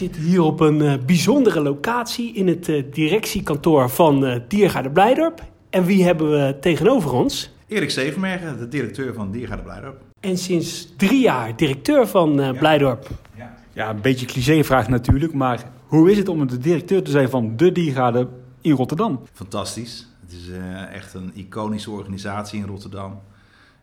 [0.00, 5.42] zitten hier op een uh, bijzondere locatie in het uh, directiekantoor van uh, Diergaarde Blijdorp.
[5.70, 7.50] En wie hebben we tegenover ons?
[7.66, 10.00] Erik Zevenbergen, de directeur van Diergaarde Blijdorp.
[10.20, 12.52] En sinds drie jaar directeur van ja.
[12.52, 13.08] Blijdorp.
[13.36, 13.56] Ja.
[13.72, 17.56] ja, een beetje cliché-vraag natuurlijk, maar hoe is het om de directeur te zijn van
[17.56, 18.28] de Diergaarde
[18.60, 19.20] in Rotterdam?
[19.32, 20.08] Fantastisch.
[20.20, 20.50] Het is
[20.92, 23.20] echt een iconische organisatie in Rotterdam.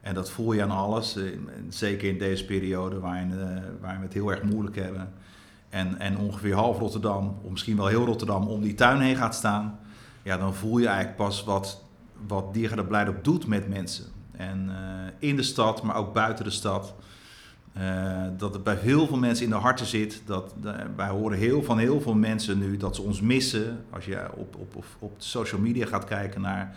[0.02, 1.18] En dat voel je aan alles,
[1.70, 3.34] zeker in deze periode waarin,
[3.82, 5.10] waarin we het heel erg moeilijk hebben
[5.70, 9.36] en, en ongeveer half Rotterdam, of misschien wel heel Rotterdam, om die tuin heen gaat
[9.36, 9.80] staan,
[10.24, 11.84] ja, dan voel je eigenlijk pas wat,
[12.28, 14.06] wat Diergaarde Blijdorp doet met mensen.
[14.32, 16.94] En uh, in de stad, maar ook buiten de stad.
[17.78, 20.22] Uh, dat het bij heel veel mensen in de harten zit.
[20.26, 23.86] Dat, uh, wij horen heel, van heel veel mensen nu dat ze ons missen.
[23.90, 26.76] Als je op, op, op, op social media gaat kijken naar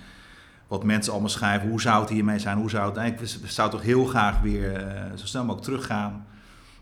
[0.66, 1.68] wat mensen allemaal schrijven.
[1.68, 2.58] Hoe zou het hiermee zijn?
[2.58, 3.32] Hoe zou het eigenlijk?
[3.32, 6.26] We zouden toch heel graag weer zo snel mogelijk teruggaan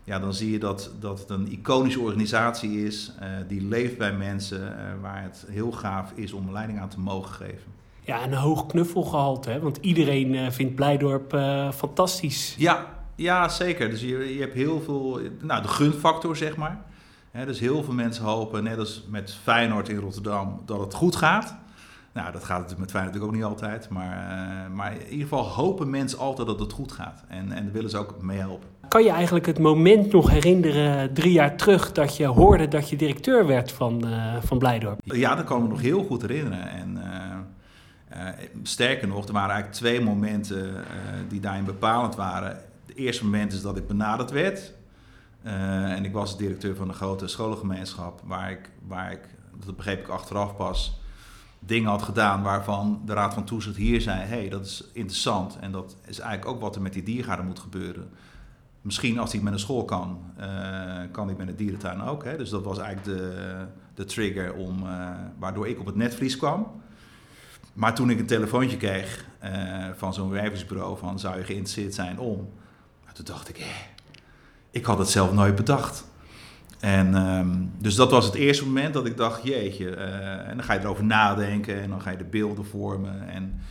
[0.09, 4.13] ja, dan zie je dat, dat het een iconische organisatie is, uh, die leeft bij
[4.13, 7.71] mensen, uh, waar het heel gaaf is om leiding aan te mogen geven.
[8.01, 9.59] Ja, en een hoog knuffelgehalte, hè?
[9.59, 11.29] want iedereen uh, vindt Blijdorp
[11.73, 12.55] fantastisch.
[12.57, 12.85] Ja,
[13.15, 13.89] ja, zeker.
[13.89, 16.81] Dus je, je hebt heel veel, nou de gunfactor zeg maar.
[17.45, 21.55] Dus heel veel mensen hopen, net als met Feyenoord in Rotterdam, dat het goed gaat.
[22.13, 23.89] Nou, dat gaat natuurlijk met Feyenoord natuurlijk ook niet altijd.
[23.89, 27.23] Maar, maar in ieder geval hopen mensen altijd dat het goed gaat.
[27.27, 28.78] En, en daar willen ze ook mee helpen.
[28.89, 32.95] Kan je eigenlijk het moment nog herinneren, drie jaar terug, dat je hoorde dat je
[32.95, 34.99] directeur werd van, uh, van Blijdorp?
[35.03, 36.69] Ja, dat kan ik me nog heel goed herinneren.
[36.69, 38.27] En uh, uh,
[38.63, 40.83] sterker nog, er waren eigenlijk twee momenten
[41.27, 42.49] die daarin bepalend waren.
[42.85, 44.73] Het eerste moment is dat ik benaderd werd.
[45.43, 49.21] en ik was directeur van een grote scholengemeenschap, waar ik, waar ik,
[49.65, 50.99] dat begreep ik achteraf pas,
[51.59, 55.57] dingen had gedaan waarvan de Raad van Toezicht hier zei: hé, hey, dat is interessant.
[55.59, 58.11] En dat is eigenlijk ook wat er met die diergaarden moet gebeuren.
[58.89, 60.45] Misschien als hij met een school kan, uh,
[61.11, 62.23] kan hij met een dierentuin ook.
[62.23, 62.37] Hè?
[62.37, 66.81] Dus dat was eigenlijk de, de trigger om, uh, waardoor ik op het netvlies kwam.
[67.73, 72.19] Maar toen ik een telefoontje kreeg uh, van zo'n wervingsbureau van zou je geïnteresseerd zijn
[72.19, 72.49] om,
[73.13, 73.65] toen dacht ik, eh,
[74.71, 76.05] ik had het zelf nooit bedacht.
[76.79, 80.73] En um, dus dat was het eerste moment dat ik dacht, jeetje, en dan ga
[80.73, 83.61] je erover nadenken en dan ga je de beelden vormen en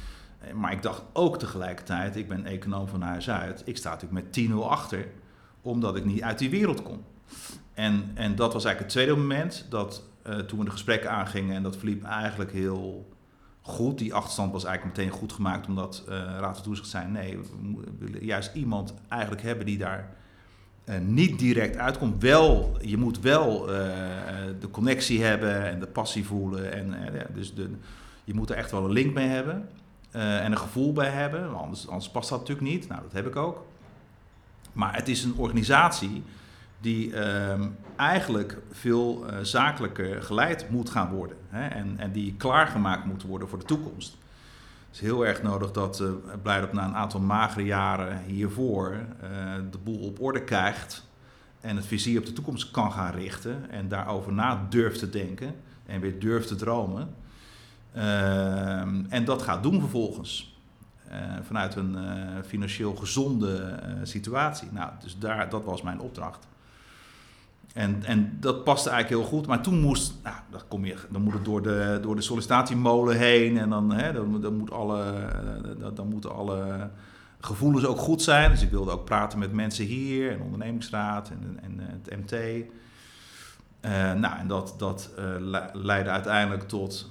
[0.54, 4.48] maar ik dacht ook tegelijkertijd, ik ben econoom van huis uit, ik sta natuurlijk met
[4.50, 5.06] 10-0 achter,
[5.62, 7.04] omdat ik niet uit die wereld kom.
[7.74, 11.56] En, en dat was eigenlijk het tweede moment, dat uh, toen we de gesprekken aangingen,
[11.56, 13.08] en dat verliep eigenlijk heel
[13.60, 13.98] goed.
[13.98, 17.84] Die achterstand was eigenlijk meteen goed gemaakt, omdat uh, Raad van Toezicht zei, nee, we
[17.98, 20.16] willen juist iemand eigenlijk hebben die daar
[20.84, 22.22] uh, niet direct uitkomt.
[22.22, 23.66] Wel, je moet wel
[24.60, 26.72] de connectie hebben en de passie voelen.
[26.72, 26.94] En,
[27.34, 27.70] dus de,
[28.24, 29.68] je moet er echt wel een link mee hebben.
[30.16, 31.54] Uh, en een gevoel bij hebben.
[31.54, 32.88] Anders, anders past dat natuurlijk niet.
[32.88, 33.66] Nou, dat heb ik ook.
[34.72, 36.22] Maar het is een organisatie
[36.80, 37.60] die uh,
[37.96, 41.36] eigenlijk veel uh, zakelijker geleid moet gaan worden.
[41.48, 41.68] Hè?
[41.68, 44.16] En, en die klaargemaakt moet worden voor de toekomst.
[44.86, 46.10] Het is heel erg nodig dat uh,
[46.42, 48.96] Blijdorp na een aantal magere jaren hiervoor
[49.70, 51.06] de boel op orde krijgt.
[51.60, 53.70] En het vizier op de toekomst kan gaan richten.
[53.70, 55.54] En daarover na durft te denken.
[55.86, 57.14] En weer durft te dromen.
[57.96, 60.58] Uh, en dat gaat doen vervolgens.
[61.12, 64.68] Uh, vanuit een uh, financieel gezonde eh, situatie.
[64.72, 66.46] Nou, dus daar, dat was mijn opdracht.
[67.74, 69.46] En, en dat paste eigenlijk heel goed.
[69.46, 73.16] Maar toen moest, nou, dan, kom je, dan moet het door de, door de sollicitatiemolen
[73.16, 73.58] heen.
[73.58, 75.04] En dan, hè, dan, moet alle,
[75.94, 76.90] dan, moeten alle
[77.40, 78.50] gevoelens ook goed zijn.
[78.50, 82.66] Dus ik wilde ook praten met mensen hier en ondernemingsraad en, en, het MT.
[84.20, 85.10] Nou, en dat, dat
[85.72, 87.10] leidde uiteindelijk tot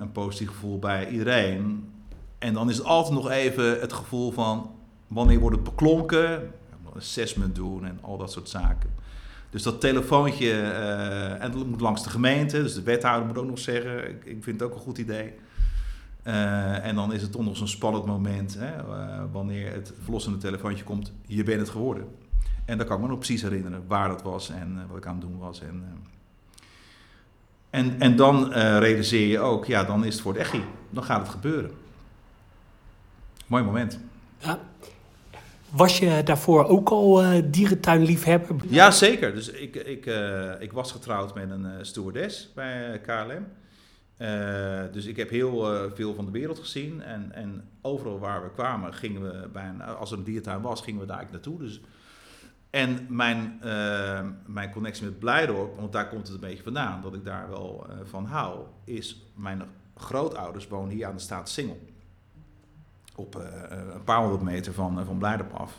[0.00, 1.92] een positief gevoel bij iedereen.
[2.38, 4.70] En dan is het altijd nog even het gevoel van
[5.06, 6.50] wanneer wordt het beklonken,
[6.96, 8.90] assessment doen en al dat soort zaken.
[9.50, 10.60] Dus dat telefoontje,
[11.40, 14.44] en dat moet langs de gemeente, dus de wethouder moet ook nog zeggen, ik, ik
[14.44, 15.32] vind het ook een goed idee.
[16.82, 18.70] en dan is het toch nog zo'n spannend moment, hè,
[19.32, 22.04] wanneer het verlossende telefoontje komt, je bent het geworden.
[22.64, 25.12] En daar kan ik me nog precies herinneren waar dat was en wat ik aan
[25.12, 25.60] het doen was.
[25.60, 25.84] En,
[27.70, 30.54] en, en dan uh, realiseer je ook, ja, dan is het voor het echt.
[30.90, 31.70] Dan gaat het gebeuren.
[33.46, 33.98] Mooi moment.
[34.38, 34.58] Ja.
[35.70, 38.56] Was je daarvoor ook al dierentuinliefhebber?
[38.68, 39.34] Ja, zeker.
[39.34, 40.06] Dus ik, ik,
[40.58, 43.46] ik was getrouwd met een stewardess bij KLM.
[44.92, 47.02] dus ik heb heel veel van de wereld gezien.
[47.02, 50.80] En, en overal waar we kwamen, gingen we bij een, als er een diertuin was,
[50.80, 51.66] gingen we daar eigenlijk naartoe.
[51.66, 51.80] Dus
[52.70, 57.14] en mijn, uh, mijn connectie met Blijdorp, want daar komt het een beetje vandaan, dat
[57.14, 59.62] ik daar wel uh, van hou, is mijn
[59.96, 61.88] grootouders wonen hier aan de staat Singel.
[63.14, 63.42] Op uh,
[63.94, 65.78] een paar honderd meter van, van Blijdorp af.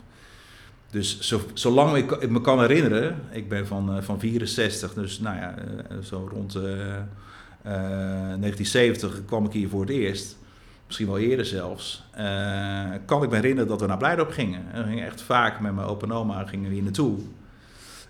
[0.89, 5.55] Dus zo, zolang ik, me kan herinneren, ik ben van, van 64, dus nou ja,
[6.01, 6.53] zo rond
[7.63, 10.37] 1970 kwam ik hier voor het eerst
[10.91, 14.65] misschien wel eerder zelfs, uh, kan ik me herinneren dat we naar Blijdorp gingen.
[14.73, 17.17] we gingen echt vaak met mijn opa en oma gingen we hier naartoe.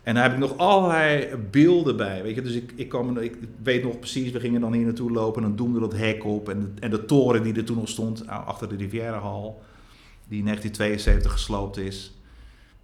[0.04, 2.24] En daar heb ik nog allerlei beelden bij.
[2.24, 2.42] Weet je?
[2.42, 5.48] Dus ik, ik, kwam, ik weet nog precies, we gingen dan hier naartoe lopen en
[5.48, 6.50] dan doen we dat hek op.
[6.50, 9.62] En de, en de toren die er toen nog stond, achter de Rivierenhal,
[10.28, 12.14] die in 1972 gesloopt is.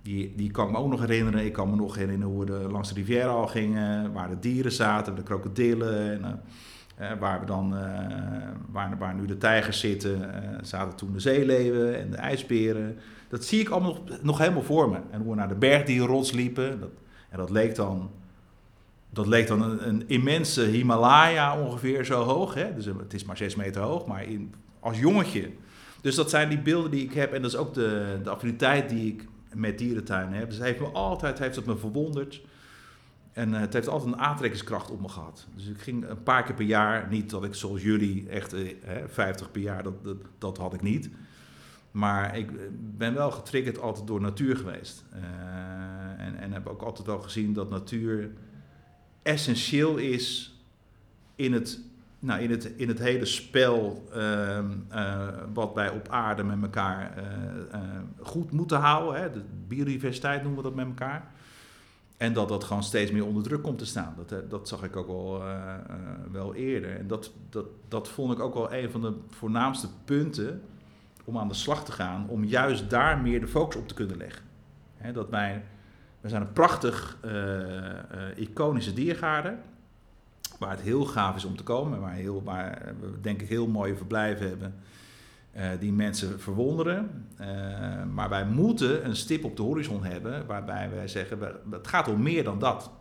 [0.01, 1.45] Die, die kan ik me ook nog herinneren.
[1.45, 5.15] Ik kan me nog herinneren hoe we langs de Rivierenhal gingen, waar de dieren zaten,
[5.15, 6.11] de krokodillen.
[6.11, 6.27] En, uh,
[7.19, 7.81] waar, we dan, uh,
[8.71, 10.27] waar, waar nu de tijgers zitten, uh,
[10.61, 12.97] zaten toen de zeeleeuwen en de ijsberen.
[13.29, 14.97] Dat zie ik allemaal nog, nog helemaal voor me.
[15.11, 16.79] En hoe we naar de bergdierrots liepen.
[16.79, 16.89] Dat,
[17.29, 18.11] en dat leek dan,
[19.09, 22.53] dat leek dan een, een immense Himalaya ongeveer zo hoog.
[22.53, 22.73] Hè?
[22.75, 25.49] Dus het is maar zes meter hoog, maar in, als jongetje.
[26.01, 27.33] Dus dat zijn die beelden die ik heb.
[27.33, 30.49] En dat is ook de, de affiniteit die ik met dierentuinen heb.
[30.49, 32.41] Dus heeft me altijd heeft het me verwonderd
[33.37, 35.47] en uh, het heeft altijd een aantrekkingskracht op me gehad.
[35.55, 38.69] Dus ik ging een paar keer per jaar, niet dat ik zoals jullie echt uh,
[39.07, 39.93] 50 per jaar, dat,
[40.37, 41.09] dat, had ik niet.
[41.91, 42.51] Maar ik
[42.97, 45.05] ben wel getriggerd altijd door natuur geweest.
[46.17, 48.31] En, en heb ook altijd wel gezien dat natuur
[49.21, 50.55] essentieel is
[51.35, 51.79] in het,
[52.19, 54.59] nou, in het, in het hele spel uh,
[55.53, 57.23] wat wij op aarde met elkaar
[58.19, 59.21] goed moeten houden.
[59.21, 59.31] Hè.
[59.31, 61.35] De biodiversiteit noemen we dat met elkaar.
[62.17, 64.13] En dat dat gewoon steeds meer onder druk komt te staan.
[64.17, 65.95] Dat, eh, dat zag ik ook wel, uh, uh,
[66.31, 66.97] wel eerder.
[66.97, 70.61] En dat, dat, dat vond ik ook wel een van de voornaamste punten
[71.23, 72.29] om aan de slag te gaan.
[72.29, 74.45] Om juist daar meer de focus op te kunnen leggen.
[75.13, 75.63] Dat wij,
[76.21, 77.17] we zijn een prachtig,
[78.35, 79.55] iconische diergaarde.
[80.59, 81.99] Waar het heel gaaf is om te komen.
[81.99, 84.75] Waar, heel, waar we denk ik heel mooie verblijven hebben.
[85.57, 87.27] Uh, die mensen verwonderen.
[87.41, 87.47] Uh,
[88.13, 91.39] maar wij moeten een stip op de horizon hebben waarbij wij zeggen,
[91.71, 92.91] het gaat om meer dan dat.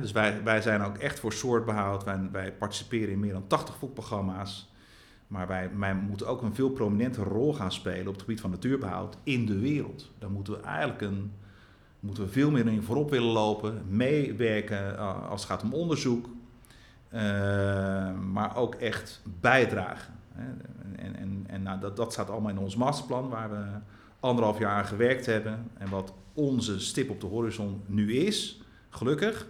[0.00, 2.04] Dus wij, wij zijn ook echt voor soortbehoud.
[2.04, 4.72] Wij, wij participeren in meer dan 80 voetprogramma's.
[5.26, 8.50] Maar wij, wij moeten ook een veel prominentere rol gaan spelen op het gebied van
[8.50, 10.10] natuurbehoud in de wereld.
[10.18, 11.32] Daar moeten we eigenlijk een,
[12.00, 16.28] moeten we veel meer in voorop willen lopen, meewerken uh, als het gaat om onderzoek,
[18.32, 20.19] maar ook echt bijdragen.
[20.96, 23.64] En, en, en nou, dat, dat staat allemaal in ons masterplan, waar we
[24.20, 25.70] anderhalf jaar aan gewerkt hebben.
[25.78, 29.46] En wat onze stip op de horizon nu is, gelukkig.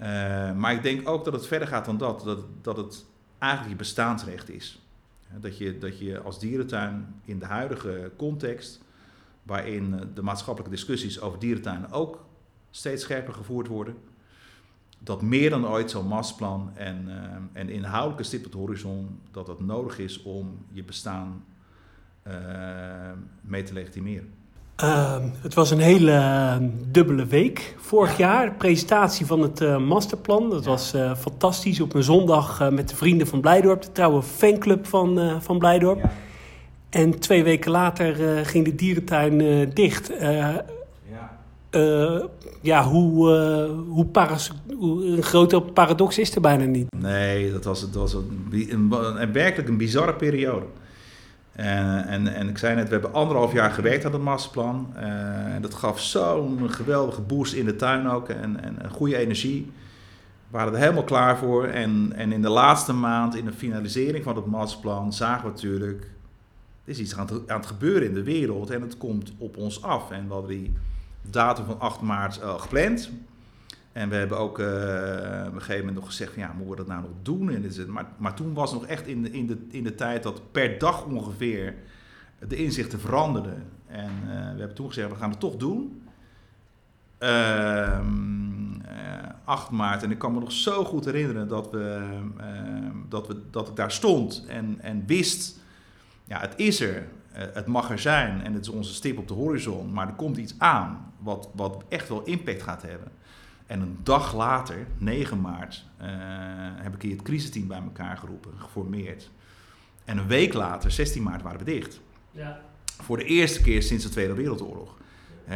[0.00, 0.06] Uh,
[0.52, 2.24] maar ik denk ook dat het verder gaat dan dat.
[2.24, 3.04] Dat, dat het
[3.38, 4.80] eigenlijk je bestaansrecht is.
[5.40, 8.80] Dat je, dat je als dierentuin in de huidige context,
[9.42, 12.24] waarin de maatschappelijke discussies over dierentuinen ook
[12.70, 13.96] steeds scherper gevoerd worden,
[15.04, 17.14] dat meer dan ooit zo'n masterplan en, uh,
[17.52, 21.44] en inhoudelijke stip op de horizon, dat dat nodig is om je bestaan
[22.26, 22.34] uh,
[23.40, 24.28] mee te legitimeren.
[24.82, 28.44] Uh, het was een hele ehm, dubbele week vorig jaar.
[28.44, 30.50] De presentatie van het uh, masterplan.
[30.50, 30.70] Dat ja.
[30.70, 33.82] was uh, fantastisch op een zondag met de vrienden van Blijdorp.
[33.82, 35.98] De trouwe fanclub van, van Blijdorp.
[35.98, 36.10] Ja.
[36.90, 40.12] En twee weken later ging de dierentuin dicht.
[41.72, 42.28] Ja
[42.62, 44.06] ja, hoe, uh, hoe,
[44.78, 46.86] hoe, een grote paradox is er bijna niet.
[46.96, 48.92] Nee, dat was, dat was een, een,
[49.22, 50.66] een werkelijk een bizarre periode.
[51.52, 54.94] En, en, en ik zei net, we hebben anderhalf jaar gewerkt aan het masterplan.
[54.96, 55.04] Uh,
[55.60, 59.72] dat gaf zo'n geweldige boost in de tuin ook en, en, en goede energie.
[60.50, 61.66] We waren er helemaal klaar voor.
[61.66, 66.10] En, en in de laatste maand, in de finalisering van het masterplan, zagen we natuurlijk...
[66.84, 69.56] Er is iets aan het, aan het gebeuren in de wereld en het komt op
[69.56, 70.10] ons af.
[70.10, 70.74] En we die
[71.22, 73.10] datum van 8 maart uh, gepland.
[73.92, 74.66] En we hebben ook uh,
[75.46, 77.50] op een gegeven moment nog gezegd: van, ja, moeten we dat nou nog doen?
[77.50, 80.22] En dit, maar, maar toen was nog echt in de, in, de, in de tijd
[80.22, 81.74] dat per dag ongeveer
[82.48, 83.64] de inzichten veranderden.
[83.86, 86.02] En uh, we hebben toen gezegd: we gaan het toch doen.
[87.18, 87.98] Uh,
[89.44, 93.36] 8 maart, en ik kan me nog zo goed herinneren dat, we, ehm, dat, we,
[93.50, 95.60] dat ik daar stond en, en wist:
[96.24, 97.06] ja, het is er.
[97.36, 100.14] Uh, het mag er zijn en het is onze stip op de horizon, maar er
[100.14, 103.08] komt iets aan wat, wat echt wel impact gaat hebben.
[103.66, 106.06] En een dag later, 9 maart, uh,
[106.76, 109.30] heb ik hier het crisisteam bij elkaar geroepen, geformeerd.
[110.04, 112.00] En een week later, 16 maart, waren we dicht.
[112.30, 112.60] Ja.
[112.84, 114.96] Voor de eerste keer sinds de Tweede Wereldoorlog.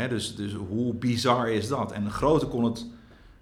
[0.09, 1.93] Dus, dus hoe bizar is dat?
[1.93, 2.87] En groter kon het,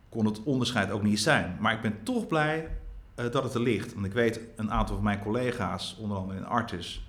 [0.08, 1.56] kon het onderscheid ook niet zijn.
[1.60, 2.68] Maar ik ben toch blij
[3.16, 3.94] uh, dat het er ligt.
[3.94, 7.03] Want ik weet, een aantal van mijn collega's, onder andere in Artis,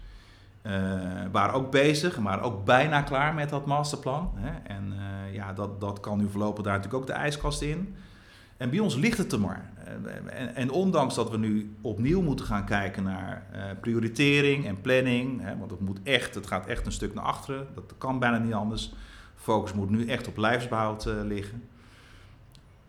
[1.31, 4.31] waren ook bezig, maar ook bijna klaar met dat masterplan.
[4.35, 4.73] Hè?
[4.73, 7.95] En uh, ja, dat, dat kan nu voorlopig daar natuurlijk ook de ijskast in.
[8.57, 9.71] En bij ons ligt het er maar.
[10.25, 13.45] En, en, ondanks dat we nu opnieuw moeten gaan kijken naar
[13.81, 17.67] prioritering en planning, hè, want het, moet echt, het gaat echt een stuk naar achteren,
[17.75, 18.93] dat kan bijna niet anders,
[19.35, 21.63] Focus moet nu echt op lijfsbehoud liggen.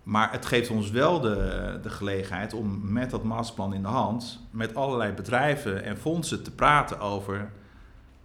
[0.06, 4.40] Maar het geeft ons wel de, de gelegenheid om met dat masterplan in de hand
[4.50, 7.50] met allerlei bedrijven en fondsen te praten over.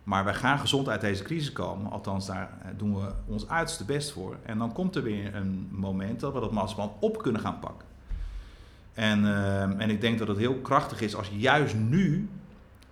[0.03, 1.91] Maar wij gaan gezond uit deze crisis komen.
[1.91, 4.37] Althans, daar doen we ons uiterste best voor.
[4.43, 7.87] En dan komt er weer een moment dat we dat masterplan op kunnen gaan pakken.
[8.93, 12.29] En, uh, en ik denk dat het heel krachtig is als je juist nu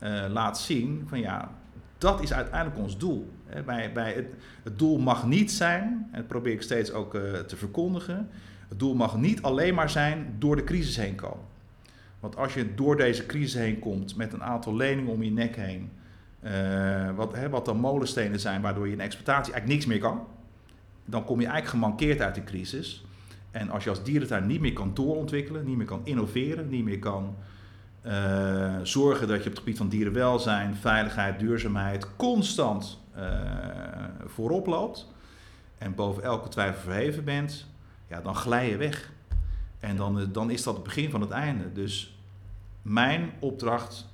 [0.04, 1.52] uh, laat zien van ja,
[1.98, 3.32] dat is uiteindelijk ons doel.
[3.66, 4.14] bij, bij
[4.64, 8.30] het, doel mag niet zijn, en dat probeer ik steeds ook uh, te verkondigen,
[8.70, 11.46] het doel mag niet alleen maar zijn door de crisis heen komen.
[12.20, 15.56] Want als je door deze crisis heen komt met een aantal leningen om je nek
[15.56, 15.92] heen,
[16.44, 20.28] uh, wat, hè, wat dan molenstenen zijn waardoor je in exploitatie eigenlijk niks meer kan,
[21.06, 23.06] dan kom je eigenlijk gemankeerd uit die crisis.
[23.52, 27.00] En als je als dierentuin niet meer kan doorontwikkelen, niet meer kan innoveren, niet meer
[27.00, 27.36] kan
[28.06, 33.24] uh, zorgen dat je op het gebied van dierenwelzijn, veiligheid, duurzaamheid constant uh,
[34.26, 35.08] voorop loopt
[35.78, 37.68] en boven elke twijfel verheven bent,
[38.08, 39.12] ja, dan glij je weg.
[39.80, 41.72] En dan, dan is dat het begin van het einde.
[41.72, 42.20] Dus
[42.82, 44.09] mijn opdracht,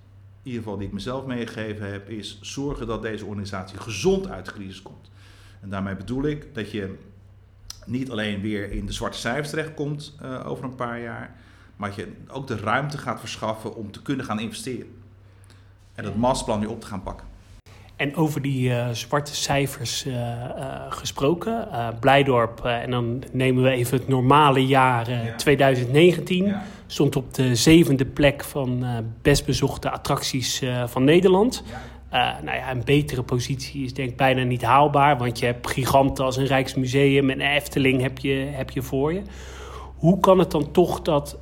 [0.45, 4.45] in ieder geval die ik mezelf meegegeven heb, is zorgen dat deze organisatie gezond uit
[4.45, 5.11] de crisis komt.
[5.61, 6.97] En daarmee bedoel ik dat je
[7.85, 11.35] niet alleen weer in de zwarte cijfers terechtkomt uh, over een paar jaar,
[11.75, 14.87] maar dat je ook de ruimte gaat verschaffen om te kunnen gaan investeren.
[15.93, 17.27] En dat masterplan nu op te gaan pakken.
[17.95, 20.21] En over die uh, zwarte cijfers uh, uh,
[20.89, 21.67] gesproken,
[21.99, 25.35] Blijdorp, en dan nemen we even het normale jaar ja.
[25.35, 26.63] 2019, ja.
[26.87, 28.85] stond op de zevende plek van
[29.21, 31.63] best bezochte attracties van Nederland.
[32.09, 32.39] Ja.
[32.43, 36.25] nou ja, een betere positie is denk ik bijna niet haalbaar, want je hebt giganten
[36.25, 39.21] als een Rijksmuseum en een Efteling heb je, heb je voor je.
[39.95, 41.37] Hoe kan het dan toch dat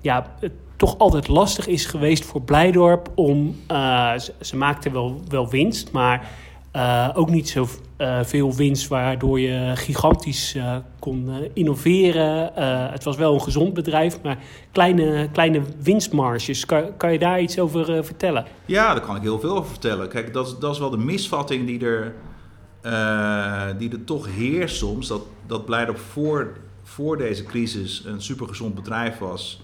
[0.00, 3.56] ja, het toch altijd lastig is geweest voor Blijdorp om.
[3.70, 6.28] Uh, ze, ze maakten wel, wel winst, maar
[6.76, 7.66] uh, ook niet zo
[7.98, 10.56] uh, veel winst waardoor je gigantisch
[10.98, 12.50] kon innoveren.
[12.92, 14.38] het was wel een gezond bedrijf, maar
[14.72, 16.66] kleine, kleine winstmarges.
[16.66, 18.44] Kan, kan je daar iets over vertellen?
[18.66, 20.08] Ja, daar kan ik heel veel over vertellen.
[20.08, 22.14] Kijk, dat, dat is wel de misvatting die er,
[23.78, 25.08] die er toch heerst soms.
[25.08, 29.60] Dat, dat Blijdorp voor, voor deze crisis een supergezond bedrijf was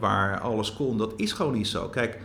[0.00, 0.98] waar alles kon.
[0.98, 1.88] Dat is gewoon niet zo.
[1.88, 2.18] Kijk,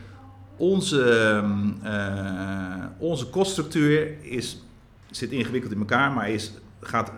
[0.58, 1.44] onze,
[1.84, 4.64] uh, onze koststructuur is,
[5.12, 7.12] zit ingewikkeld in elkaar, maar is, gaat,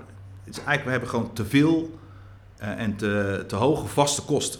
[0.43, 1.99] is eigenlijk, we hebben gewoon te veel
[2.61, 4.59] uh, en te, te hoge vaste kosten.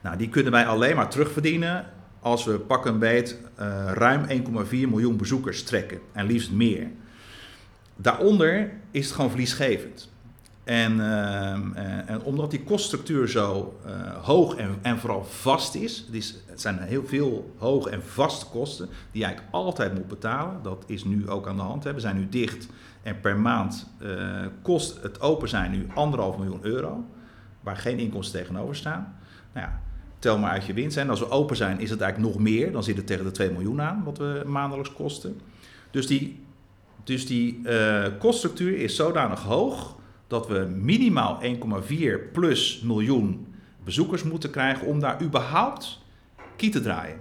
[0.00, 1.86] Nou, die kunnen wij alleen maar terugverdienen
[2.20, 6.86] als we pakken een beet uh, ruim 1,4 miljoen bezoekers trekken en liefst meer.
[7.96, 10.09] Daaronder is het gewoon verliesgevend.
[10.70, 13.92] En, uh, en, omdat die koststructuur zo uh,
[14.24, 18.86] hoog en, en, vooral vast is, het, is, zijn heel veel hoge en vaste kosten
[18.86, 20.62] die je eigenlijk altijd moet betalen.
[20.62, 21.84] Dat is nu ook aan de hand.
[21.84, 22.68] We zijn nu dicht
[23.02, 27.04] en per maand uh, kost het open zijn nu anderhalf miljoen euro,
[27.60, 29.16] waar geen inkomsten tegenover staan.
[29.52, 29.80] Nou ja,
[30.18, 30.96] tel maar uit je winst.
[30.96, 33.30] En als we open zijn is het eigenlijk nog meer, dan zit het tegen de
[33.30, 35.40] 2 miljoen aan wat we maandelijks kosten.
[35.90, 36.44] Dus die,
[37.04, 37.60] dus die
[38.18, 39.98] koststructuur is zodanig hoog
[40.30, 45.98] dat we minimaal 1,4 plus miljoen bezoekers moeten krijgen om daar überhaupt
[46.56, 47.18] kie te draaien.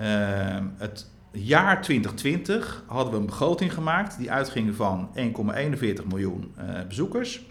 [0.00, 6.86] Uh, het jaar 2020 hadden we een begroting gemaakt die uitging van 1,41 miljoen uh,
[6.88, 7.42] bezoekers.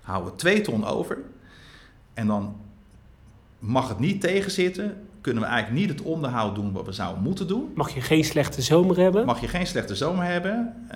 [0.00, 1.18] Houden we 2 ton over.
[2.14, 2.56] En dan
[3.58, 7.46] mag het niet tegenzitten kunnen we eigenlijk niet het onderhoud doen wat we zouden moeten
[7.46, 7.72] doen.
[7.74, 9.26] Mag je geen slechte zomer hebben?
[9.26, 10.74] Mag je geen slechte zomer hebben.
[10.86, 10.94] Uh,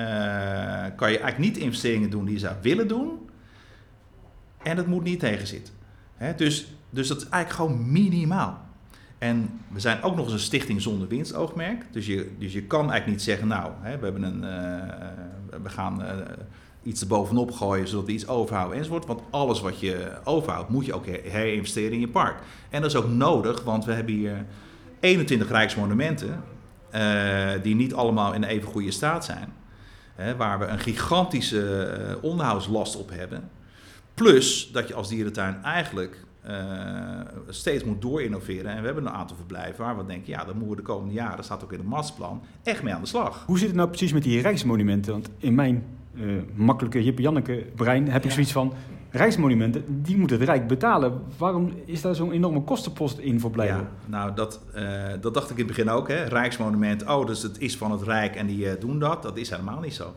[0.96, 3.28] kan je eigenlijk niet investeringen doen die je zou willen doen.
[4.62, 5.74] En het moet niet tegenzitten.
[6.16, 6.34] Hè?
[6.34, 8.60] Dus, dus dat is eigenlijk gewoon minimaal.
[9.18, 11.84] En we zijn ook nog eens een stichting zonder winstoogmerk.
[11.90, 14.94] Dus je, dus je kan eigenlijk niet zeggen, nou, hè, we, hebben een, uh,
[15.62, 16.08] we gaan uh,
[16.82, 19.06] iets erbovenop gooien zodat we iets overhouden enzovoort.
[19.06, 22.38] Want alles wat je overhoudt moet je ook herinvesteren in je park.
[22.70, 24.46] En dat is ook nodig, want we hebben hier
[25.00, 26.42] 21 rijksmonumenten
[26.94, 29.52] uh, die niet allemaal in even goede staat zijn.
[30.14, 33.50] Hè, waar we een gigantische uh, onderhoudslast op hebben.
[34.14, 38.70] Plus dat je als dierentuin eigenlijk uh, steeds moet doorinnoveren.
[38.70, 41.14] En we hebben een aantal verblijven waar we denken, ja, dan moeten we de komende
[41.14, 43.44] jaren, dat staat ook in het masterplan, echt mee aan de slag.
[43.46, 45.12] Hoe zit het nou precies met die rijksmonumenten?
[45.12, 48.72] Want in mijn uh, makkelijke Janneke brein heb ik zoiets van...
[49.12, 51.20] Rijksmonumenten, die moeten het Rijk betalen.
[51.38, 53.76] Waarom is daar zo'n enorme kostenpost in voor blijven?
[53.76, 56.08] Ja, nou, dat, uh, dat dacht ik in het begin ook.
[56.08, 56.24] Hè.
[56.24, 59.22] Rijksmonument, oh, dus het is van het Rijk en die uh, doen dat.
[59.22, 60.14] Dat is helemaal niet zo.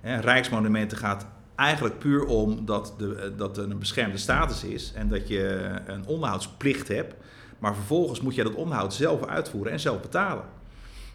[0.00, 1.26] Hè, Rijksmonumenten gaat
[1.62, 4.92] eigenlijk puur om dat, de, dat er een beschermde status is...
[4.94, 7.14] en dat je een onderhoudsplicht hebt.
[7.58, 10.44] Maar vervolgens moet je dat onderhoud zelf uitvoeren en zelf betalen.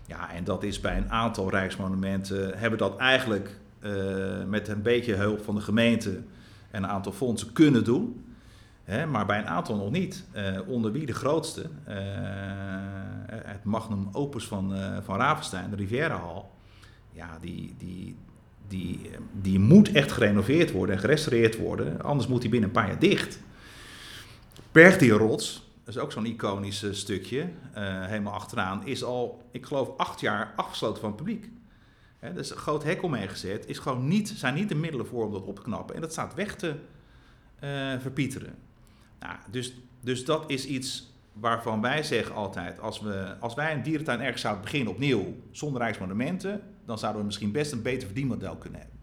[0.05, 3.57] Ja, en dat is bij een aantal rijksmonumenten, hebben dat eigenlijk
[4.47, 6.09] met een beetje hulp van de gemeente
[6.71, 8.25] en een aantal fondsen kunnen doen.
[8.83, 10.25] Hè, maar bij een aantal nog niet.
[10.67, 11.65] Onder wie de grootste,
[13.31, 14.73] het magnum opus van,
[15.03, 16.51] van Ravenstein, de Rivierahal.
[17.11, 18.17] Ja, die, die,
[18.67, 19.09] die,
[19.41, 22.01] die moet echt gerenoveerd worden en gerestaureerd worden.
[22.01, 23.39] Anders moet die binnen een paar jaar dicht.
[24.71, 30.19] Bergdierrots, dat is ook zo'n iconisch stukje, uh, helemaal achteraan, is al, ik geloof, acht
[30.19, 31.49] jaar afgesloten van het publiek.
[32.19, 35.25] He, dus een groot hek omheen gezet, is gewoon niet, zijn niet de middelen voor
[35.25, 35.95] om dat op te knappen.
[35.95, 36.67] En dat staat weg te
[37.63, 38.55] uh, verpieteren.
[39.19, 43.83] Nou, dus, dus dat is iets waarvan wij zeggen altijd, als, we, als wij een
[43.83, 48.55] dierentuin ergens zouden beginnen opnieuw, zonder rijksmonumenten, dan zouden we misschien best een beter verdienmodel
[48.55, 48.99] kunnen hebben.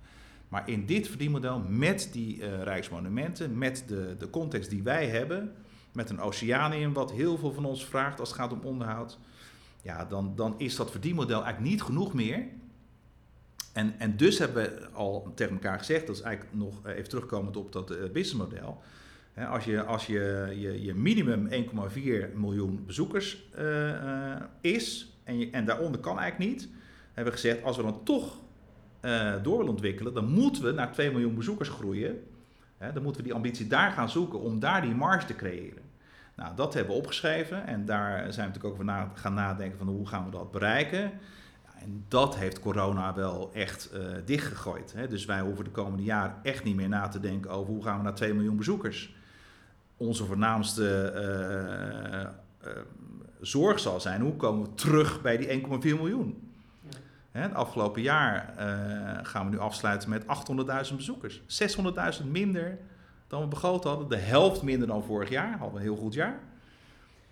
[0.49, 5.53] Maar in dit verdienmodel, met die uh, rijksmonumenten, met de, de context die wij hebben,
[5.93, 9.19] met een oceanium wat heel veel van ons vraagt als het gaat om onderhoud,
[9.83, 12.47] ja, dan, dan is dat verdienmodel eigenlijk niet genoeg meer.
[13.73, 17.57] En, en dus hebben we al tegen elkaar gezegd, dat is eigenlijk nog even terugkomend
[17.57, 18.83] op dat uh, businessmodel.
[19.49, 23.45] Als je, als je, je, minimum 1,4 miljoen bezoekers
[24.61, 26.69] is en, je, en daaronder kan eigenlijk niet,
[27.15, 28.43] hebben gezegd, als we dan toch
[29.43, 32.23] door willen ontwikkelen, dan moeten we naar 2 miljoen bezoekers groeien.
[32.79, 35.83] Hè, dan moeten we die ambitie daar gaan zoeken om daar die marge te creëren.
[36.37, 39.87] Nou, dat hebben we opgeschreven en daar zijn we natuurlijk ook over gaan nadenken van
[39.87, 41.13] hoe gaan we dat bereiken.
[41.79, 44.93] En dat heeft corona wel echt uh, dichtgegooid.
[44.93, 45.09] Hè?
[45.09, 47.97] Dus wij hoeven de komende jaren echt niet meer na te denken over hoe gaan
[47.97, 49.15] we naar 2 miljoen bezoekers.
[49.97, 51.13] Onze voornaamste
[52.65, 52.71] uh,
[53.41, 56.54] zorg zal zijn hoe komen we terug bij die 1,4 miljoen.
[57.43, 58.55] Het afgelopen jaar
[59.23, 60.23] gaan we nu afsluiten met
[60.91, 61.41] 800.000 bezoekers.
[62.21, 62.79] 600.000 minder
[63.27, 64.09] dan we begroot hadden.
[64.09, 65.51] De helft minder dan vorig jaar.
[65.51, 66.41] Hadden we een heel goed jaar.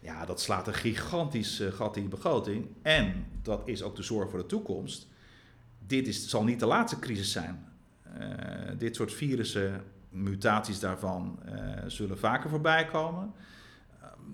[0.00, 2.66] Ja, dat slaat een gigantisch uh, gat in de begroting.
[2.82, 5.08] En dat is ook de zorg voor de toekomst.
[5.86, 7.64] Dit is, zal niet de laatste crisis zijn.
[8.20, 8.24] Uh,
[8.78, 11.38] dit soort virussen, mutaties daarvan,
[11.86, 13.32] zullen vaker voorbij komen.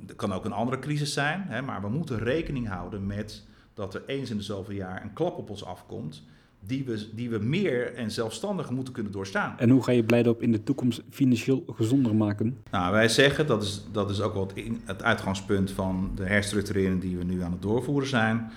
[0.09, 3.47] er kan ook een andere crisis zijn, hè, maar we moeten rekening houden met
[3.79, 6.23] dat er eens in de zoveel jaar een klap op ons afkomt
[6.61, 9.59] die we, die we meer en zelfstandiger moeten kunnen doorstaan.
[9.59, 12.57] En hoe ga je Blijdorp in de toekomst financieel gezonder maken?
[12.71, 17.01] Nou, wij zeggen, dat is, dat is ook wel het, het uitgangspunt van de herstructurering
[17.01, 18.51] die we nu aan het doorvoeren zijn,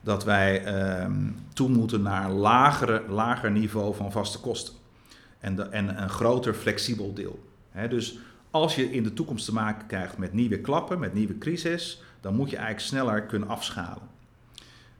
[0.00, 4.74] dat wij ehm, toe moeten naar een lagere, lager niveau van vaste kosten.
[5.38, 7.44] En, de, en een groter flexibel deel.
[7.88, 8.18] dus
[8.50, 12.34] als je in de toekomst te maken krijgt met nieuwe klappen, met nieuwe crisis, dan
[12.34, 14.13] moet je eigenlijk sneller kunnen afschalen.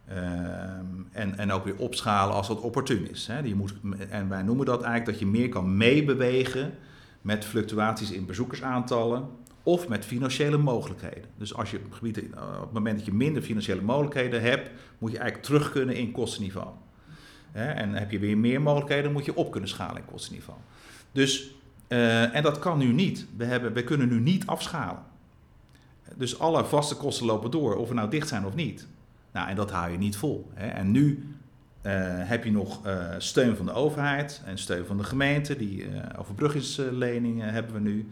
[0.08, 3.26] Um, en, en ook weer opschalen als dat opportun is.
[3.26, 3.38] Hè.
[3.38, 3.74] Je moet,
[4.08, 6.74] en wij noemen dat eigenlijk dat je meer kan meebewegen
[7.20, 9.28] met fluctuaties in bezoekersaantallen
[9.62, 11.24] of met financiële mogelijkheden.
[11.36, 15.10] Dus als je op, gebied, op het moment dat je minder financiële mogelijkheden hebt, moet
[15.10, 16.68] je eigenlijk terug kunnen in kostenniveau.
[17.52, 17.70] Hè.
[17.70, 20.58] En heb je weer meer mogelijkheden, moet je op kunnen schalen in kostenniveau.
[21.12, 21.54] Dus,
[21.88, 23.26] uh, en dat kan nu niet.
[23.36, 25.02] We, hebben, we kunnen nu niet afschalen.
[26.16, 28.86] Dus alle vaste kosten lopen door, of we nou dicht zijn of niet.
[29.34, 30.50] Nou, en dat hou je niet vol.
[30.54, 30.66] Hè.
[30.66, 31.36] En nu
[31.82, 35.56] uh, heb je nog uh, steun van de overheid en steun van de gemeente.
[35.56, 38.08] Die uh, overbruggingsleningen hebben we nu.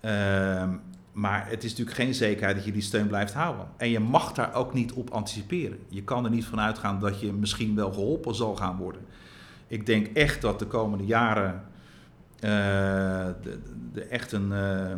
[0.00, 0.74] Ehm,
[1.12, 3.66] maar het is natuurlijk geen zekerheid dat je die steun blijft houden.
[3.76, 5.78] En je mag daar ook niet op anticiperen.
[5.88, 9.02] Je kan er niet van uitgaan dat je misschien wel geholpen zal gaan worden.
[9.66, 11.62] Ik denk echt dat de komende jaren
[12.40, 13.58] de,
[13.92, 14.96] de echt een, uh, uh,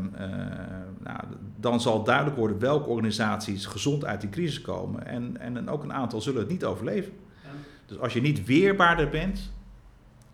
[0.98, 1.20] nou,
[1.57, 5.07] dan zal duidelijk worden welke organisaties gezond uit die crisis komen.
[5.07, 7.12] En, en ook een aantal zullen het niet overleven.
[7.42, 7.48] Ja.
[7.87, 9.53] Dus als je niet weerbaarder bent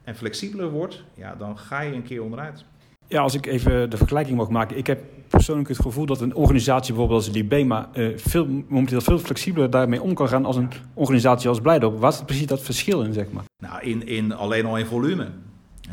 [0.05, 2.65] en flexibeler wordt, ja, dan ga je een keer onderuit.
[3.09, 4.77] Ja, als ik even de vergelijking mag maken.
[4.77, 9.71] Ik heb persoonlijk het gevoel dat een organisatie bijvoorbeeld als Libema veel, momenteel veel flexibeler
[9.71, 11.99] daarmee om kan gaan als een organisatie als Blijdorp.
[11.99, 13.45] Wat is precies dat verschil in, zeg maar?
[13.63, 15.29] Nou, in, in, alleen al in volume.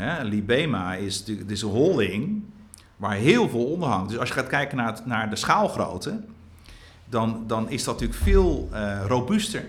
[0.02, 2.44] Hè, Libema is, is een holding
[2.98, 4.10] waar heel veel onder hangt.
[4.10, 6.24] Dus als je gaat kijken naar, naar de schaalgrootte,
[7.06, 9.66] dan, dan is dat natuurlijk veel uh, robuuster.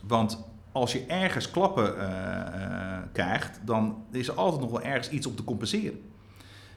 [0.00, 5.10] Want als je ergens klappen uh, uh, krijgt, dan is er altijd nog wel ergens
[5.10, 6.00] iets om te compenseren.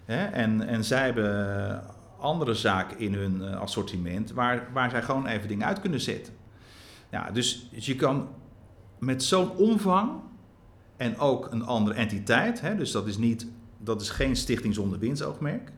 [0.05, 0.25] Hè?
[0.25, 1.83] En, en zij hebben
[2.19, 6.33] andere zaken in hun assortiment waar, waar zij gewoon even dingen uit kunnen zetten.
[7.11, 8.27] Ja, dus je kan
[8.99, 10.11] met zo'n omvang
[10.97, 12.61] en ook een andere entiteit.
[12.61, 12.75] Hè?
[12.75, 15.71] Dus dat is, niet, dat is geen stichting zonder winstoogmerk.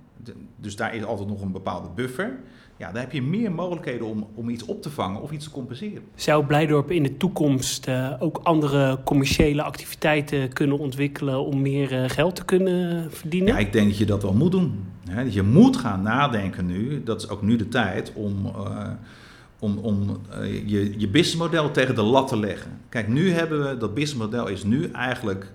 [0.55, 2.39] Dus daar is altijd nog een bepaalde buffer.
[2.77, 5.51] Ja, daar heb je meer mogelijkheden om, om iets op te vangen of iets te
[5.51, 6.03] compenseren.
[6.15, 12.09] Zou Blijdorp in de toekomst uh, ook andere commerciële activiteiten kunnen ontwikkelen om meer uh,
[12.09, 13.53] geld te kunnen verdienen?
[13.53, 14.85] Ja, ik denk dat je dat wel moet doen.
[15.09, 15.21] Hè?
[15.21, 18.87] je moet gaan nadenken nu, dat is ook nu de tijd, om, uh,
[19.59, 22.81] om, om uh, je, je businessmodel tegen de lat te leggen.
[22.89, 25.51] Kijk, nu hebben we, dat businessmodel is nu eigenlijk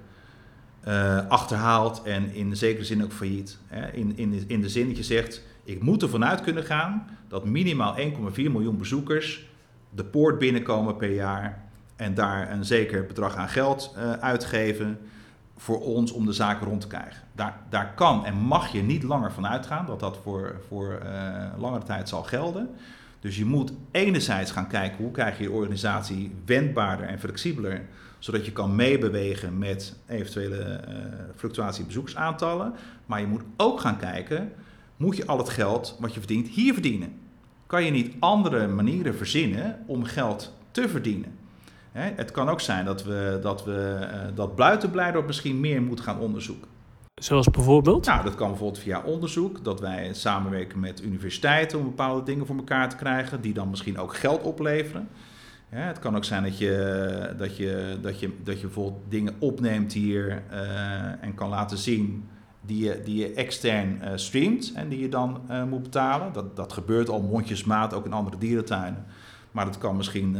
[0.89, 3.59] uh, achterhaald en in zekere zin ook failliet.
[3.67, 3.91] Hè?
[3.91, 7.45] In, in, in de zin dat je zegt, ik moet ervan uit kunnen gaan dat
[7.45, 9.47] minimaal 1,4 miljoen bezoekers
[9.91, 11.63] de poort binnenkomen per jaar
[11.97, 14.99] en daar een zeker bedrag aan geld uh, uitgeven
[15.57, 17.23] voor ons om de zaken rond te krijgen.
[17.33, 21.03] Daar, daar kan en mag je niet langer van uitgaan dat dat voor, voor
[21.59, 22.69] langere tijd zal gelden.
[23.25, 27.83] Dus je moet enerzijds gaan kijken hoe krijg je je organisatie wendbaarder en flexibeler,
[28.19, 30.95] zodat je kan meebewegen met eventuele uh,
[31.37, 32.73] fluctuatie bezoeksaantallen.
[33.07, 34.53] Maar je moet ook gaan kijken,
[34.97, 37.13] moet je al het geld wat je verdient hier verdienen?
[37.67, 41.39] Kan je niet andere manieren verzinnen om geld te verdienen?
[41.93, 46.01] Hè, het kan ook zijn dat we dat, we, uh, dat Bluitenblijdorp misschien meer moet
[46.01, 46.74] gaan onderzoeken.
[47.15, 48.07] Zoals bijvoorbeeld?
[48.07, 52.57] Nou, dat kan bijvoorbeeld via onderzoek, dat wij samenwerken met universiteiten om bepaalde dingen voor
[52.57, 55.09] elkaar te krijgen, die dan misschien ook geld opleveren.
[55.69, 59.93] Het kan ook zijn dat je, dat, je, dat, je, dat je bijvoorbeeld dingen opneemt
[59.93, 62.29] hier uh, en kan laten zien
[62.61, 66.33] die je, die je extern uh, streamt en die je dan uh, moet betalen.
[66.33, 69.05] Dat, dat gebeurt al mondjesmaat ook in andere dierentuinen.
[69.51, 70.37] Maar dat kan misschien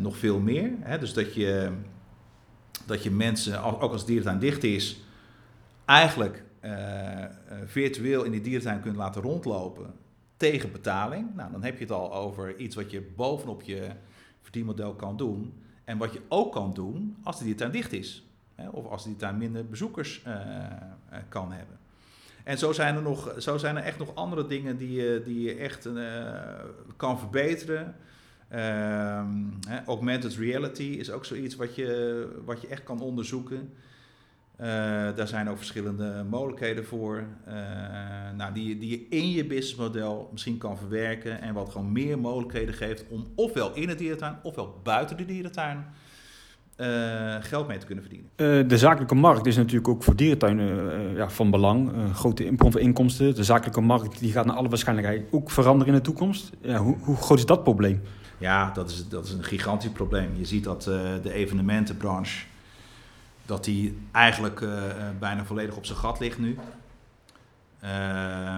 [0.00, 0.70] nog veel meer.
[0.80, 0.98] Hè?
[0.98, 1.70] Dus dat je,
[2.86, 5.04] dat je mensen, ook als dierentuin dicht is,
[5.84, 7.28] eigenlijk uh, uh,
[7.64, 9.94] virtueel in die dierentuin kunt laten rondlopen
[10.36, 11.34] tegen betaling.
[11.34, 13.90] Nou, dan heb je het al over iets wat je bovenop je
[14.40, 15.52] verdienmodel kan doen.
[15.84, 18.26] En wat je ook kan doen als de dierentuin dicht is.
[18.54, 20.34] Hè, of als de dierentuin minder bezoekers uh,
[21.28, 21.78] kan hebben.
[22.44, 25.40] En zo zijn, er nog, zo zijn er echt nog andere dingen die je, die
[25.40, 25.88] je echt
[26.96, 27.96] kan verbeteren.
[28.48, 29.36] Ehm,
[29.86, 33.72] augmented reality is ook zoiets wat je, wat je echt kan onderzoeken.
[34.60, 34.66] Uh,
[35.16, 37.24] daar zijn ook verschillende mogelijkheden voor.
[37.48, 37.54] Uh,
[38.36, 41.40] nou, die, die je in je businessmodel misschien kan verwerken.
[41.40, 45.84] En wat gewoon meer mogelijkheden geeft om ofwel in het dierentuin ofwel buiten de dierentuin
[46.76, 48.68] uh, geld mee te kunnen verdienen.
[48.68, 51.92] de zakelijke markt is natuurlijk ook voor dierentuinen ja, van belang.
[52.12, 53.34] grote bron van inkomsten.
[53.34, 56.50] De zakelijke markt die gaat naar alle waarschijnlijkheid ook veranderen in de toekomst.
[56.60, 58.02] Ja, hoe, hoe groot is dat probleem?
[58.38, 60.30] Ja, dat is, dat is een gigantisch probleem.
[60.36, 60.82] Je ziet dat
[61.22, 62.44] de evenementenbranche
[63.46, 66.58] dat die eigenlijk uh, bijna volledig op zijn gat ligt nu.
[67.84, 68.54] Uh,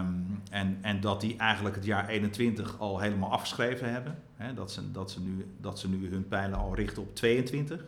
[0.50, 4.18] en, en dat die eigenlijk het jaar 21 al helemaal afgeschreven hebben.
[4.54, 7.84] Dat, ze, dat, ze nu, dat ze nu hun pijlen al richten op 22.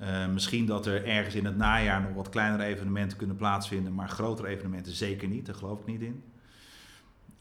[0.00, 4.08] Uh, misschien dat er ergens in het najaar nog wat kleinere evenementen kunnen plaatsvinden, maar
[4.08, 6.22] grotere evenementen zeker niet, daar geloof ik niet in.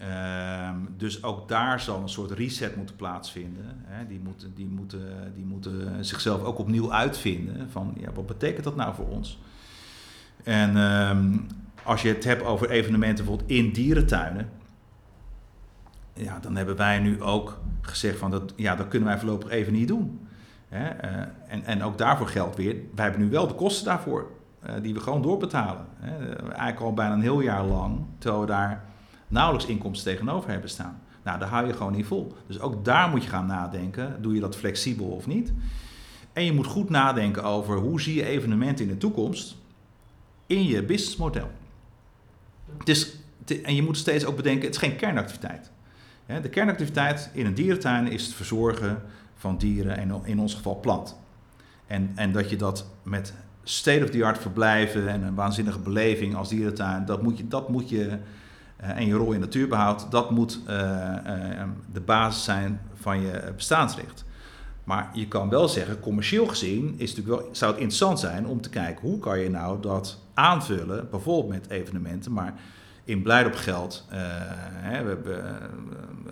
[0.01, 3.65] Uh, dus ook daar zal een soort reset moeten plaatsvinden.
[3.83, 4.07] Hè.
[4.07, 7.69] Die, moeten, die, moeten, die moeten zichzelf ook opnieuw uitvinden.
[7.69, 9.39] Van ja, wat betekent dat nou voor ons?
[10.43, 11.47] En um,
[11.83, 14.49] als je het hebt over evenementen bijvoorbeeld in dierentuinen.
[16.13, 19.73] Ja, dan hebben wij nu ook gezegd van dat, ja, dat kunnen wij voorlopig even
[19.73, 20.27] niet doen.
[20.67, 20.85] Hè.
[20.85, 24.31] Uh, en, en ook daarvoor geldt weer, wij hebben nu wel de kosten daarvoor.
[24.65, 25.85] Uh, die we gewoon doorbetalen.
[25.95, 26.35] Hè.
[26.35, 28.05] Eigenlijk al bijna een heel jaar lang.
[28.17, 28.83] Terwijl we daar
[29.27, 31.01] nauwelijks inkomsten tegenover hebben staan.
[31.23, 32.33] Nou, daar hou je gewoon niet vol.
[32.47, 34.21] Dus ook daar moet je gaan nadenken.
[34.21, 35.53] Doe je dat flexibel of niet?
[36.33, 39.55] En je moet goed nadenken over hoe zie je evenementen in de toekomst
[40.45, 41.49] in je businessmodel.
[43.63, 45.71] En je moet steeds ook bedenken, het is geen kernactiviteit.
[46.25, 49.01] De kernactiviteit in een dierentuin is het verzorgen
[49.35, 51.19] van dieren en in ons geval plant.
[51.87, 53.33] En, en dat je dat met
[53.63, 58.17] state-of-the-art verblijven en een waanzinnige beleving als dierentuin, dat moet je, dat moet je
[58.77, 64.25] en je rol in natuurbehoud, dat moet uh, uh, de basis zijn van je bestaansrecht.
[64.83, 68.61] Maar je kan wel zeggen, commercieel gezien is het wel, zou het interessant zijn om
[68.61, 72.53] te kijken hoe kan je nou dat aanvullen, bijvoorbeeld met evenementen, maar
[73.03, 74.05] in Blijdorp geld.
[74.09, 75.43] Hè, we, hebben,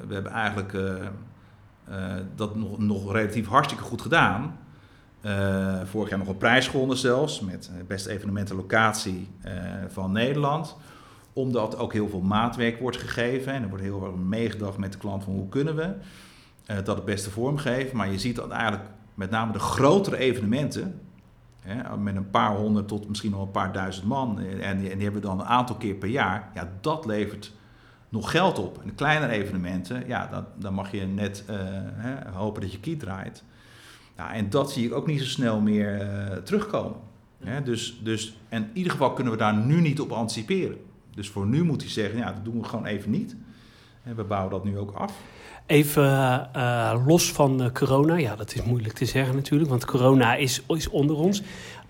[0.07, 0.77] we hebben eigenlijk
[2.35, 4.57] dat nog, nog relatief hartstikke goed gedaan.
[5.83, 9.29] vorig jaar nog een prijs gewonnen zelfs, met beste evenementenlocatie
[9.87, 10.75] van Nederland
[11.33, 13.53] omdat ook heel veel maatwerk wordt gegeven.
[13.53, 15.93] En er wordt heel erg meegedacht met de klant van hoe kunnen we
[16.71, 17.97] uh, dat het beste vormgeven.
[17.97, 20.99] Maar je ziet dat eigenlijk met name de grotere evenementen,
[21.59, 24.89] hè, met een paar honderd tot misschien wel een paar duizend man, en, en die
[24.89, 27.51] hebben we dan een aantal keer per jaar, ja, dat levert
[28.09, 28.81] nog geld op.
[28.81, 31.55] En de kleinere evenementen, ja, dan, dan mag je net uh,
[31.93, 33.43] hè, hopen dat je kiet draait.
[34.17, 36.97] Ja, en dat zie ik ook niet zo snel meer uh, terugkomen.
[37.43, 40.77] Hè, dus, dus, en in ieder geval kunnen we daar nu niet op anticiperen.
[41.15, 43.35] Dus voor nu moet hij zeggen, ja, dat doen we gewoon even niet.
[44.03, 45.13] En we bouwen dat nu ook af.
[45.65, 50.35] Even uh, los van uh, corona, ja, dat is moeilijk te zeggen natuurlijk, want corona
[50.35, 51.41] is, is onder ons.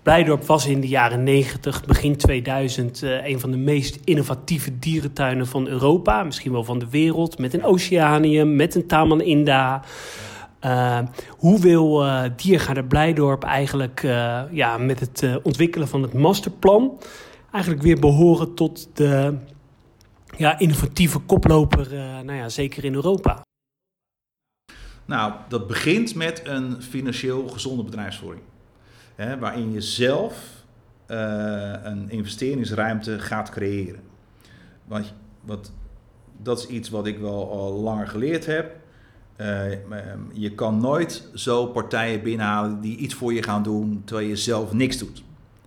[0.02, 5.46] Blijdorp was in de jaren 90, begin 2000 uh, een van de meest innovatieve dierentuinen
[5.46, 9.82] van Europa, misschien wel van de wereld, met een oceanium, met een Taman Inda.
[10.64, 14.00] Uh, hoe wil uh, Diergaarde Blijdorp eigenlijk
[14.50, 16.98] ja, met het ontwikkelen van het masterplan
[17.54, 19.38] eigenlijk weer behoren tot de
[20.36, 23.42] ja, innovatieve koploper, nou ja, zeker in Europa?
[25.04, 28.44] Nou, dat begint met een financieel gezonde bedrijfsvoering.
[29.14, 30.64] Hè, waarin je zelf
[31.06, 34.00] een investeringsruimte gaat creëren.
[34.84, 35.72] Want, wat,
[36.42, 38.76] dat is iets wat ik wel al langer geleerd heb.
[39.36, 39.72] Uh,
[40.32, 44.72] je kan nooit zo partijen binnenhalen die iets voor je gaan doen terwijl je zelf
[44.72, 45.22] niks doet.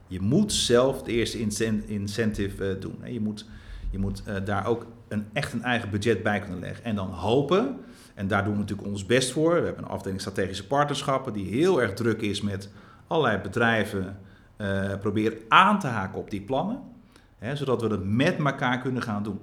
[0.08, 1.40] Je moet zelf het eerste
[1.88, 2.98] incentive uh, doen.
[3.06, 3.46] Je moet,
[3.90, 6.84] je moet uh, daar ook een, echt een eigen budget bij kunnen leggen.
[6.84, 7.78] En dan hopen,
[8.14, 9.56] en daar doen we natuurlijk ons best voor.
[9.60, 12.70] We hebben een afdeling strategische partnerschappen die heel erg druk is met
[13.08, 14.20] allerlei bedrijven.
[15.00, 16.82] proberen aan te haken op die plannen.
[17.38, 19.40] Hè, zodat we dat met elkaar kunnen gaan doen.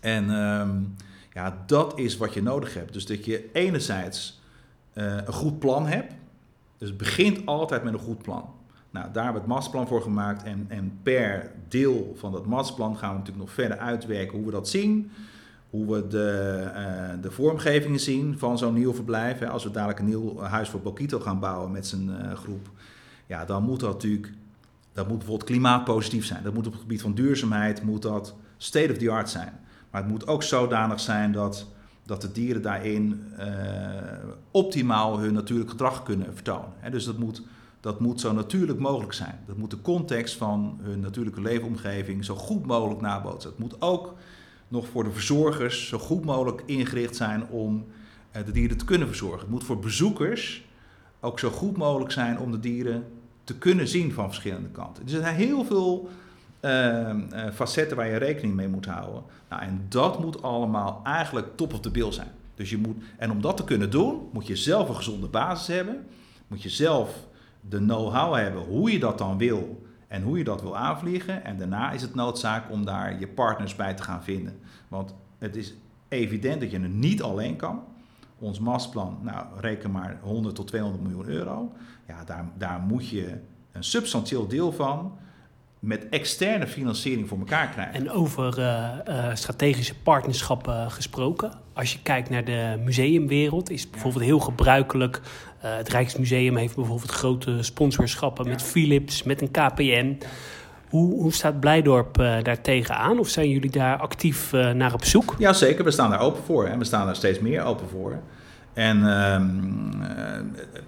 [0.00, 0.30] En...
[0.30, 0.96] Um,
[1.36, 2.92] ja, dat is wat je nodig hebt.
[2.92, 4.40] Dus dat je enerzijds
[4.94, 6.14] uh, een goed plan hebt.
[6.78, 8.54] Dus het begint altijd met een goed plan.
[8.96, 10.42] Nou, daar hebben we het masterplan voor gemaakt.
[10.42, 14.52] En, en per deel van dat masterplan gaan we natuurlijk nog verder uitwerken hoe we
[14.52, 15.10] dat zien.
[15.70, 19.42] Hoe we de, uh, de vormgevingen zien van zo'n nieuw verblijf.
[19.42, 22.70] Als we dadelijk een nieuw huis voor Bokito gaan bouwen met zijn uh, groep.
[23.26, 24.32] Ja, dan moet dat natuurlijk...
[24.92, 26.42] Dat moet bijvoorbeeld klimaatpositief zijn.
[26.42, 29.52] Dat moet op het gebied van duurzaamheid moet dat state of the art zijn.
[29.90, 31.66] Maar het moet ook zodanig zijn dat,
[32.02, 33.46] dat de dieren daarin uh,
[34.50, 36.70] optimaal hun natuurlijk gedrag kunnen vertonen.
[36.90, 37.42] dus dat moet,
[37.80, 39.40] dat moet zo natuurlijk mogelijk zijn.
[39.46, 43.50] Dat moet de context van hun natuurlijke leefomgeving zo goed mogelijk nabootsen.
[43.50, 44.14] Het moet ook
[44.68, 47.86] nog voor de verzorgers zo goed mogelijk ingericht zijn om
[48.36, 49.40] uh, de dieren te kunnen verzorgen.
[49.40, 50.64] Het moet voor bezoekers
[51.20, 53.04] ook zo goed mogelijk zijn om de dieren
[53.44, 55.04] te kunnen zien van verschillende kanten.
[55.04, 56.08] Dus er zijn heel veel
[56.60, 57.14] uh,
[57.52, 59.22] facetten waar je rekening mee moet houden.
[59.48, 62.30] Nou, en dat moet allemaal eigenlijk top of the bill zijn.
[62.54, 65.66] Dus je moet, en om dat te kunnen doen, moet je zelf een gezonde basis
[65.66, 66.06] hebben.
[66.46, 67.25] Moet je zelf
[67.68, 71.44] de know-how hebben hoe je dat dan wil en hoe je dat wil aanvliegen.
[71.44, 74.60] En daarna is het noodzaak om daar je partners bij te gaan vinden.
[74.88, 75.74] Want het is
[76.08, 77.82] evident dat je het niet alleen kan.
[78.38, 81.72] Ons masterplan, nou reken maar 100 tot 200 miljoen euro.
[82.08, 83.38] Ja, daar, daar moet je
[83.72, 85.18] een substantieel deel van
[85.78, 87.94] met externe financiering voor elkaar krijgen.
[87.94, 91.52] En over uh, uh, strategische partnerschappen gesproken.
[91.72, 95.20] Als je kijkt naar de museumwereld, is het bijvoorbeeld heel gebruikelijk.
[95.64, 98.50] Uh, het Rijksmuseum heeft bijvoorbeeld grote sponsorschappen ja.
[98.50, 100.18] met Philips, met een KPN.
[100.88, 103.18] Hoe, hoe staat Blijdorp daar tegenaan?
[103.18, 105.34] Of zijn jullie daar actief naar op zoek?
[105.38, 105.84] Ja, zeker.
[105.84, 106.66] We staan daar open voor.
[106.66, 108.20] En we staan daar steeds meer open voor.
[108.76, 109.40] En uh,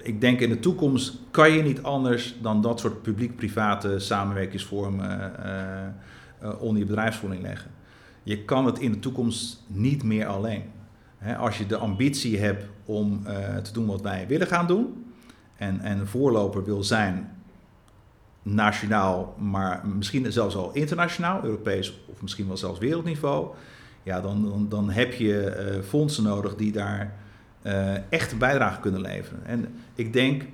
[0.02, 6.48] ik denk in de toekomst kan je niet anders dan dat soort publiek-private samenwerkingsvormen uh,
[6.48, 7.70] uh, onder je bedrijfsvoering leggen.
[8.22, 10.62] Je kan het in de toekomst niet meer alleen.
[11.38, 13.22] Als je de ambitie hebt om
[13.62, 15.04] te doen wat wij willen gaan doen
[15.56, 17.30] en, en voorloper wil zijn,
[18.42, 23.54] nationaal, maar misschien zelfs al internationaal, Europees of misschien wel zelfs wereldniveau,
[24.02, 27.26] ja, dan, dan, dan heb je fondsen nodig die daar
[27.62, 29.46] uh, echt een bijdrage kunnen leveren.
[29.46, 30.44] En ik denk,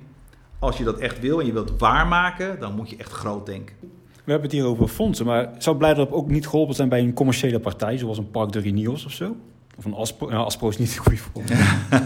[0.59, 3.75] als je dat echt wil en je wilt waarmaken, dan moet je echt groot denken.
[4.25, 7.13] We hebben het hier over fondsen, maar zou Blijdorp ook niet geholpen zijn bij een
[7.13, 9.35] commerciële partij, zoals een Park de Renios of zo?
[9.77, 11.49] Of een Aspro, nou, Aspro is niet het goede voorbeeld.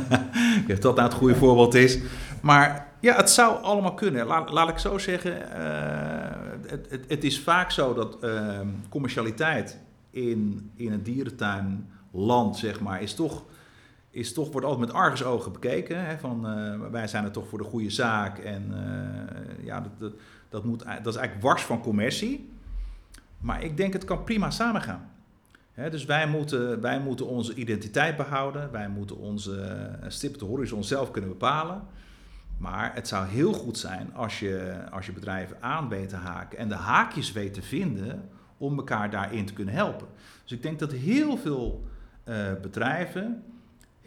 [0.67, 1.99] ja, dat nou het goede voorbeeld is.
[2.41, 4.25] Maar ja, het zou allemaal kunnen.
[4.25, 8.59] Laat, laat ik zo zeggen, uh, het, het, het, is vaak zo dat uh,
[8.89, 9.79] commercialiteit
[10.11, 13.43] in, in een dierentuinland, zeg maar, is toch
[14.11, 16.05] is toch, wordt altijd met argusogen bekeken.
[16.05, 18.37] Hè, van, uh, wij zijn er toch voor de goede zaak.
[18.37, 20.13] En uh, ja, dat, dat,
[20.49, 22.49] dat, moet, dat is eigenlijk wars van commercie.
[23.37, 25.11] Maar ik denk het kan prima samengaan.
[25.73, 28.71] Hè, dus wij moeten, wij moeten onze identiteit behouden.
[28.71, 31.81] Wij moeten onze eh, stip op de horizon zelf kunnen bepalen.
[32.57, 36.57] Maar het zou heel goed zijn als je, als je bedrijven aan weet te haken
[36.57, 40.07] en de haakjes weet te vinden om elkaar daarin te kunnen helpen.
[40.43, 41.83] Dus ik denk dat heel veel
[42.61, 43.43] bedrijven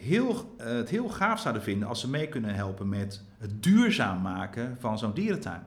[0.03, 4.23] heel, uh, het heel gaaf zouden vinden als ze mee kunnen helpen met het duurzaam
[4.23, 5.63] maken van zo'n dierentuin.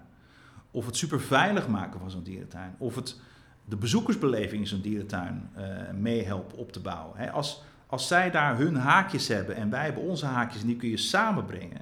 [0.71, 2.75] Of het super veilig maken van zo'n dierentuin.
[2.77, 3.19] Of het
[3.65, 5.63] de bezoekersbeleving in zo'n dierentuin uh,
[5.99, 7.31] meehelpen op te bouwen.
[7.31, 10.89] Als, als zij daar hun haakjes hebben en wij hebben onze haakjes en die kun
[10.89, 11.81] je samenbrengen,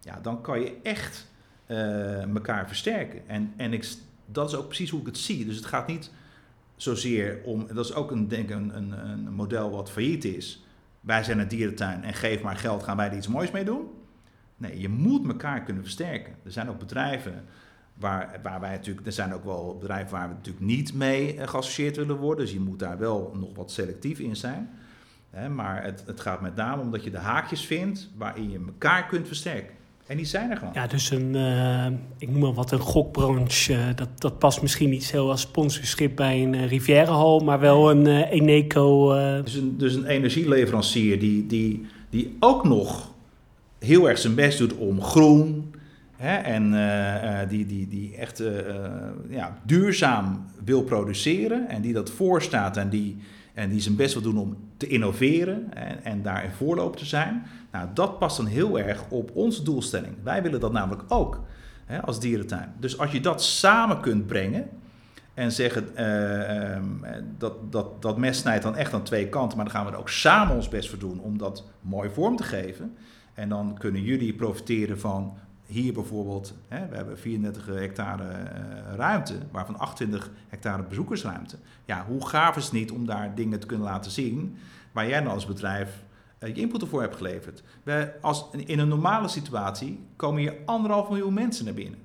[0.00, 1.32] ja, dan kan je echt
[2.34, 3.28] elkaar versterken.
[3.28, 3.94] En, en ik,
[4.26, 5.44] dat is ook precies hoe ik het zie.
[5.44, 6.10] Dus het gaat niet
[6.76, 10.63] zozeer om, dat is ook een, denk een, een, een model wat failliet is
[11.04, 13.86] wij zijn een dierentuin en geef maar geld, gaan wij er iets moois mee doen?
[14.56, 16.34] Nee, je moet elkaar kunnen versterken.
[16.44, 17.44] Er zijn ook bedrijven
[17.94, 21.48] Waar, waar wij natuurlijk, er zijn ook wel bedrijven waar we natuurlijk niet mee eh,
[21.48, 22.44] geassocieerd willen worden.
[22.44, 24.70] Dus je moet daar wel nog wat selectief in zijn.
[25.54, 29.06] Maar het, het gaat met name om dat je de haakjes vindt waarin je elkaar
[29.06, 29.74] kunt versterken.
[30.06, 30.72] En die zijn er gewoon.
[30.74, 31.86] Ja, dus een, uh,
[32.18, 33.72] ik noem maar wat, een gokbranche.
[33.72, 37.90] Uh, dat, dat past misschien niet zo als sponsorschip bij een uh, Rivierenhal, maar wel
[37.90, 39.14] een Eneco.
[39.42, 43.12] Dus, een, dus een energieleverancier die, die, die ook nog
[43.78, 45.74] heel erg zijn best doet om groen
[46.16, 48.42] hè, en die, die, die echt
[49.28, 53.16] ja, duurzaam wil produceren en die dat voorstaat en die,
[53.54, 57.04] en die zijn best wil doen om te innoveren en, en daar in voorloop te
[57.04, 57.42] zijn.
[57.72, 60.14] Nou, dat past dan heel erg op onze doelstelling.
[60.22, 61.40] Wij willen dat namelijk ook
[61.84, 62.72] hè, als dierentuin.
[62.78, 64.68] Dus als je dat samen kunt brengen
[65.34, 69.74] en zeggen uh, dat, dat, dat mes snijdt dan echt aan twee kanten, maar dan
[69.74, 72.96] gaan we er ook samen ons best voor doen om dat mooi vorm te geven.
[73.34, 75.36] En dan kunnen jullie profiteren van
[75.74, 81.56] hier bijvoorbeeld, hè, we hebben 34 hectare uh, ruimte, waarvan 28 hectare bezoekersruimte.
[81.84, 84.56] Ja, hoe gaaf is het niet om daar dingen te kunnen laten zien
[84.92, 86.02] waar jij nou als bedrijf
[86.38, 87.62] uh, je input ervoor hebt geleverd.
[87.82, 91.98] We, als, in een normale situatie komen hier anderhalf miljoen mensen naar binnen.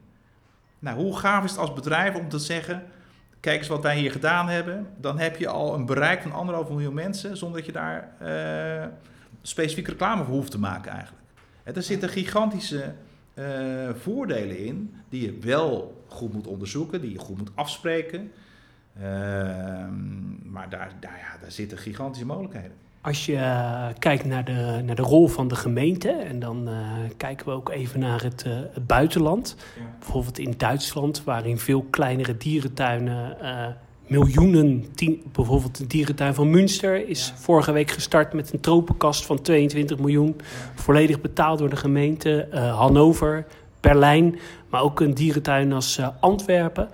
[0.79, 2.84] Nou, hoe gaaf is het als bedrijf om te zeggen,
[3.39, 4.88] kijk eens wat wij hier gedaan hebben.
[4.97, 8.88] Dan heb je al een bereik van anderhalf miljoen mensen zonder dat je daar uh,
[9.41, 11.23] specifiek reclame voor hoeft te maken eigenlijk.
[11.63, 12.93] er zitten gigantische
[13.39, 18.32] uh, voordelen in die je wel goed moet onderzoeken, die je goed moet afspreken.
[18.97, 19.04] Uh,
[20.43, 22.71] maar daar, daar, ja, daar zitten gigantische mogelijkheden.
[23.02, 26.93] Als je uh, kijkt naar de, naar de rol van de gemeente, en dan uh,
[27.17, 29.56] kijken we ook even naar het, uh, het buitenland.
[29.78, 29.84] Ja.
[29.99, 33.38] Bijvoorbeeld in Duitsland, waarin veel kleinere dierentuinen
[34.10, 34.86] miljoenen,
[35.32, 40.36] bijvoorbeeld de dierentuin van Münster is vorige week gestart met een tropenkast van 22 miljoen.
[40.76, 42.48] Volledig betaald door de gemeente.
[42.54, 43.45] Uh, Hannover,
[43.80, 46.89] Berlijn, maar ook een dierentuin als uh, Antwerpen.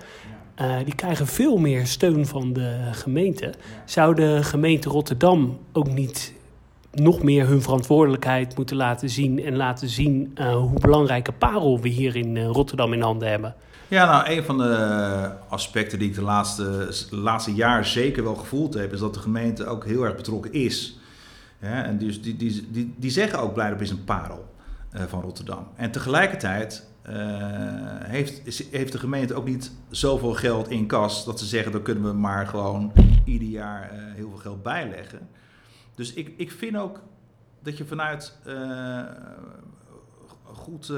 [0.61, 3.53] Uh, die krijgen veel meer steun van de gemeente.
[3.85, 6.33] Zou de gemeente Rotterdam ook niet
[6.91, 12.15] nog meer hun verantwoordelijkheid moeten laten zien en laten zien hoe belangrijke parel we hier
[12.15, 13.55] in Rotterdam in handen hebben?
[13.87, 18.73] Ja, nou, een van de aspecten die ik de laatste, laatste jaar zeker wel gevoeld
[18.73, 20.99] heb, is dat de gemeente ook heel erg betrokken is.
[21.59, 24.53] En dus die, die, die, die zeggen ook Blijdorp is een parel
[24.93, 25.67] uh, van Rotterdam.
[25.75, 27.13] En tegelijkertijd uh,
[27.99, 32.03] heeft, heeft de gemeente ook niet zoveel geld in kas dat ze zeggen, dan kunnen
[32.03, 32.91] we maar gewoon
[33.25, 35.29] ieder jaar uh, heel veel geld bijleggen.
[35.95, 36.99] Dus ik, ik vind ook
[37.63, 38.37] dat je vanuit
[40.43, 40.93] goed,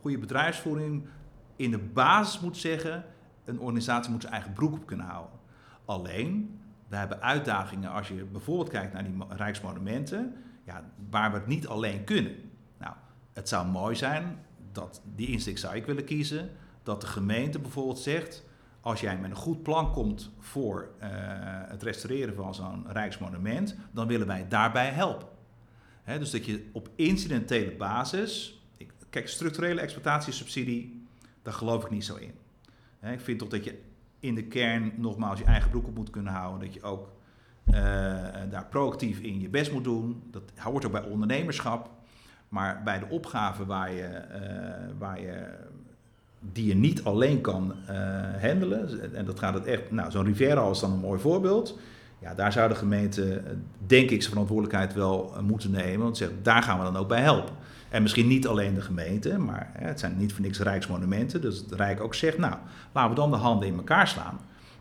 [0.00, 1.06] goede bedrijfsvoering
[1.56, 3.04] in de basis moet zeggen,
[3.44, 5.38] een organisatie moet zijn eigen broek op kunnen houden.
[5.84, 11.46] Alleen, we hebben uitdagingen als je bijvoorbeeld kijkt naar die rijksmonumenten, ja, waar we het
[11.46, 12.34] niet alleen kunnen.
[12.78, 12.94] Nou,
[13.32, 14.38] het zou mooi zijn
[14.72, 16.50] dat die insteek zou ik willen kiezen,
[16.82, 18.44] dat de gemeente bijvoorbeeld zegt,
[18.80, 21.08] als jij met een goed plan komt voor uh,
[21.68, 25.28] het restaureren van zo'n rijksmonument, dan willen wij daarbij helpen.
[26.02, 28.62] He, dus dat je op incidentele basis,
[29.10, 31.05] kijk, structurele exploitatiesubsidie,
[31.46, 32.34] daar geloof ik niet zo in.
[33.12, 33.78] ik vind toch dat je
[34.20, 36.66] in de kern nogmaals je eigen broek op moet kunnen houden.
[36.66, 37.08] Dat je ook
[37.66, 37.74] uh,
[38.50, 40.22] daar proactief in je best moet doen.
[40.30, 41.90] Dat hoort ook bij ondernemerschap.
[42.48, 45.48] Maar bij de opgaven waar je, uh, waar je,
[46.40, 50.70] die je niet alleen kan uh, handelen, en dat gaat het echt, nou, zo'n Riviera
[50.70, 51.78] is dan een mooi voorbeeld.
[52.18, 53.42] Ja, daar zou de gemeente,
[53.86, 56.04] denk ik, zijn verantwoordelijkheid wel moeten nemen.
[56.04, 57.54] Want zeggen, daar gaan we dan ook bij helpen.
[57.88, 61.40] En misschien niet alleen de gemeente, maar het zijn niet voor niks rijksmonumenten.
[61.40, 62.54] Dus het Rijk ook zegt, nou,
[62.92, 64.38] laten we dan de handen in elkaar slaan.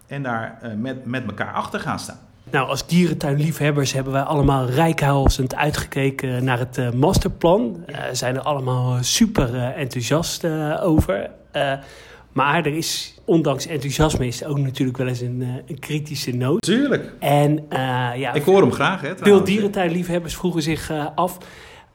[0.07, 2.19] En daar uh, met, met elkaar achter gaan staan.
[2.51, 7.83] Nou, als dierentuinliefhebbers hebben wij allemaal rijkhalsend uitgekeken naar het uh, masterplan.
[7.87, 10.45] Uh, zijn er allemaal super enthousiast
[10.81, 11.29] over.
[12.31, 16.61] maar er is, ondanks enthousiasme, is ook natuurlijk wel eens een, een kritische noot.
[16.61, 17.13] Tuurlijk.
[17.19, 17.65] En,
[18.15, 19.17] ja, Ik hoor hem graag, hè?
[19.17, 21.37] Veel dierentuinliefhebbers vroegen zich af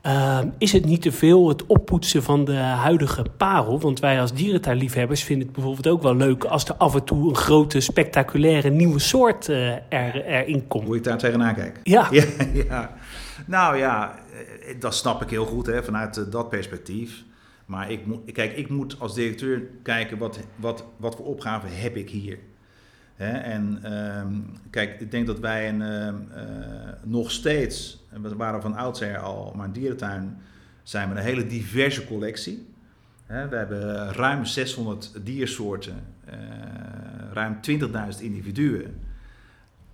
[0.06, 3.80] uh, is het niet te veel het oppoetsen van de huidige parel?
[3.80, 7.28] Want wij als dierentuinliefhebbers vinden het bijvoorbeeld ook wel leuk als er af en toe
[7.28, 10.84] een grote, spectaculaire nieuwe soort uh, er, erin komt.
[10.86, 11.78] Hoe je daar tegenaan kijkt.
[11.82, 12.09] Ja.
[12.11, 12.94] ja, ja.
[13.46, 14.18] Nou ja,
[14.64, 17.24] eh, dat snap ik heel goed hè, vanuit uh, dat perspectief.
[17.66, 21.96] Maar ik moet, kijk, ik moet als directeur kijken wat, wat, wat voor opgaven heb
[21.96, 22.38] ik hier.
[23.20, 26.14] En um, kijk, ik denk dat wij een, uh,
[27.02, 30.38] nog steeds, we waren van oudsher al, maar een dierentuin
[30.82, 32.68] zijn we een hele diverse collectie.
[33.26, 36.34] We hebben ruim 600 diersoorten, uh,
[37.32, 39.00] ruim 20.000 individuen.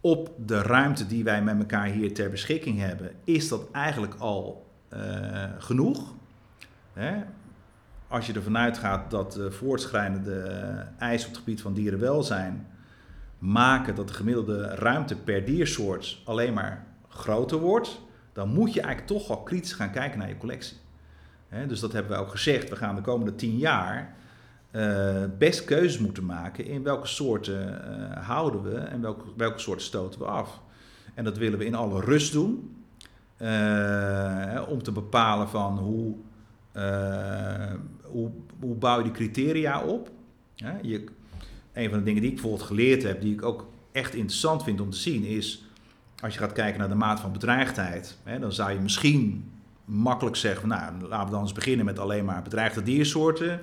[0.00, 4.66] Op de ruimte die wij met elkaar hier ter beschikking hebben, is dat eigenlijk al
[5.58, 6.14] genoeg.
[6.92, 7.22] Hè?
[8.08, 12.66] als je ervan uitgaat dat de voortschrijdende eisen op het gebied van dierenwelzijn
[13.47, 18.01] maken dat de gemiddelde ruimte per diersoort alleen maar groter wordt,
[18.32, 20.76] dan moet je eigenlijk toch wel kritisch gaan kijken naar je collectie.
[21.68, 22.68] dus dat hebben we ook gezegd.
[22.68, 24.14] We gaan de komende tien jaar
[24.70, 29.86] uh, best keuzes moeten maken in welke soorten uh, houden we en welke, welke soorten
[29.86, 30.61] stoten we af.
[31.14, 32.76] En dat willen we in alle rust doen.
[33.38, 36.14] Uh, om te bepalen van hoe,
[38.03, 38.30] hoe,
[38.61, 40.11] hoe bouw je die criteria op.
[40.82, 41.05] je,
[41.76, 44.80] een van de dingen die ik bijvoorbeeld geleerd heb, die ik ook echt interessant vind
[44.80, 45.64] om te zien, is
[46.22, 49.50] als je gaat kijken naar de maat van bedreigdheid, hè, dan zou je misschien
[49.84, 53.60] makkelijk zeggen, nou laten we dan eens beginnen met alleen maar bedreigde diersoorten.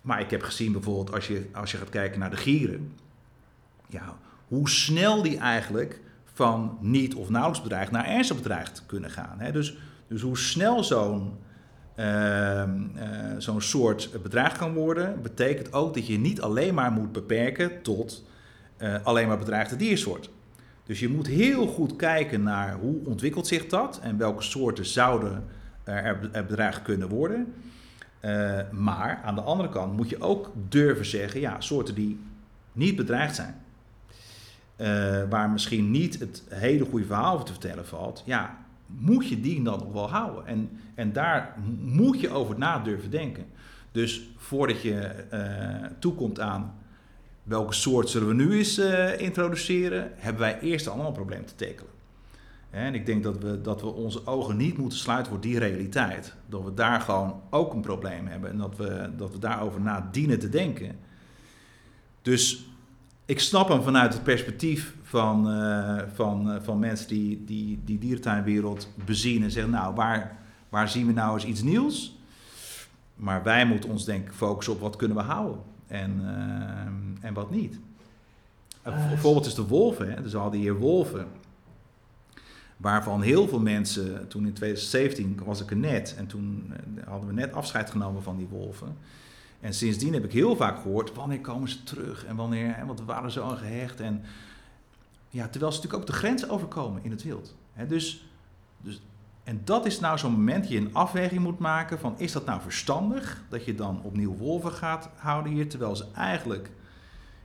[0.00, 2.92] Maar ik heb gezien bijvoorbeeld als je, als je gaat kijken naar de gieren,
[3.88, 9.40] ja, hoe snel die eigenlijk van niet of nauwelijks bedreigd naar ernstig bedreigd kunnen gaan.
[9.40, 9.52] Hè.
[9.52, 9.76] Dus,
[10.08, 11.38] dus hoe snel zo'n
[11.96, 17.12] Ehm, eh, zo'n soort bedreigd kan worden, betekent ook dat je niet alleen maar moet
[17.12, 18.24] beperken tot
[18.78, 20.30] uh, alleen maar bedreigde diersoorten.
[20.84, 25.44] Dus je moet heel goed kijken naar hoe ontwikkelt zich dat en welke soorten zouden
[25.84, 27.54] er bedreigd kunnen worden.
[28.20, 32.20] Uh, maar aan de andere kant moet je ook durven zeggen, ja, soorten die
[32.72, 33.54] niet bedreigd zijn,
[35.28, 39.62] waar misschien niet het hele goede verhaal over te vertellen valt, ja, moet je die
[39.62, 40.46] dan nog wel houden?
[40.46, 43.46] En, en daar moet je over na durven denken.
[43.92, 46.74] Dus voordat je uh, toekomt aan
[47.42, 51.54] welke soort zullen we nu eens uh, introduceren, hebben wij eerst allemaal een probleem te
[51.54, 51.90] tekelen.
[52.70, 56.34] En ik denk dat we, dat we onze ogen niet moeten sluiten voor die realiteit.
[56.48, 60.08] Dat we daar gewoon ook een probleem hebben en dat we, dat we daarover na
[60.12, 60.96] dienen te denken.
[62.22, 62.66] Dus
[63.26, 67.98] ik snap hem vanuit het perspectief van, uh, van, uh, van mensen die, die die
[67.98, 72.18] dierentuinwereld bezien en zeggen, nou, waar, waar zien we nou eens iets nieuws?
[73.14, 77.34] Maar wij moeten ons denk ik focussen op wat kunnen we houden en, uh, en
[77.34, 77.78] wat niet.
[78.82, 80.14] Een voorbeeld is de wolven.
[80.14, 80.22] Hè?
[80.22, 81.26] Dus al die heer wolven,
[82.76, 86.72] waarvan heel veel mensen, toen in 2017 was ik er net en toen
[87.04, 88.96] hadden we net afscheid genomen van die wolven.
[89.60, 93.04] En sindsdien heb ik heel vaak gehoord, wanneer komen ze terug en wanneer, want we
[93.04, 94.00] waren zo aan gehecht.
[94.00, 94.22] En
[95.30, 97.54] ja, terwijl ze natuurlijk ook de grens overkomen in het wild.
[97.88, 98.28] dus,
[98.80, 99.02] dus,
[99.44, 102.44] en dat is nou zo'n moment dat je een afweging moet maken van is dat
[102.44, 106.70] nou verstandig dat je dan opnieuw wolven gaat houden hier, terwijl ze eigenlijk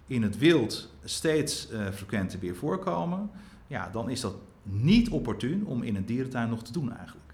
[0.07, 3.29] in het wild steeds uh, frequenter weer voorkomen.
[3.67, 7.30] Ja, dan is dat niet opportun om in een dierentuin nog te doen eigenlijk.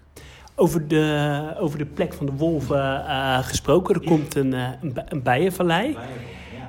[0.60, 4.68] Over de, over de plek van de wolven uh, gesproken, er komt een, uh,
[5.08, 5.96] een bijenvallei.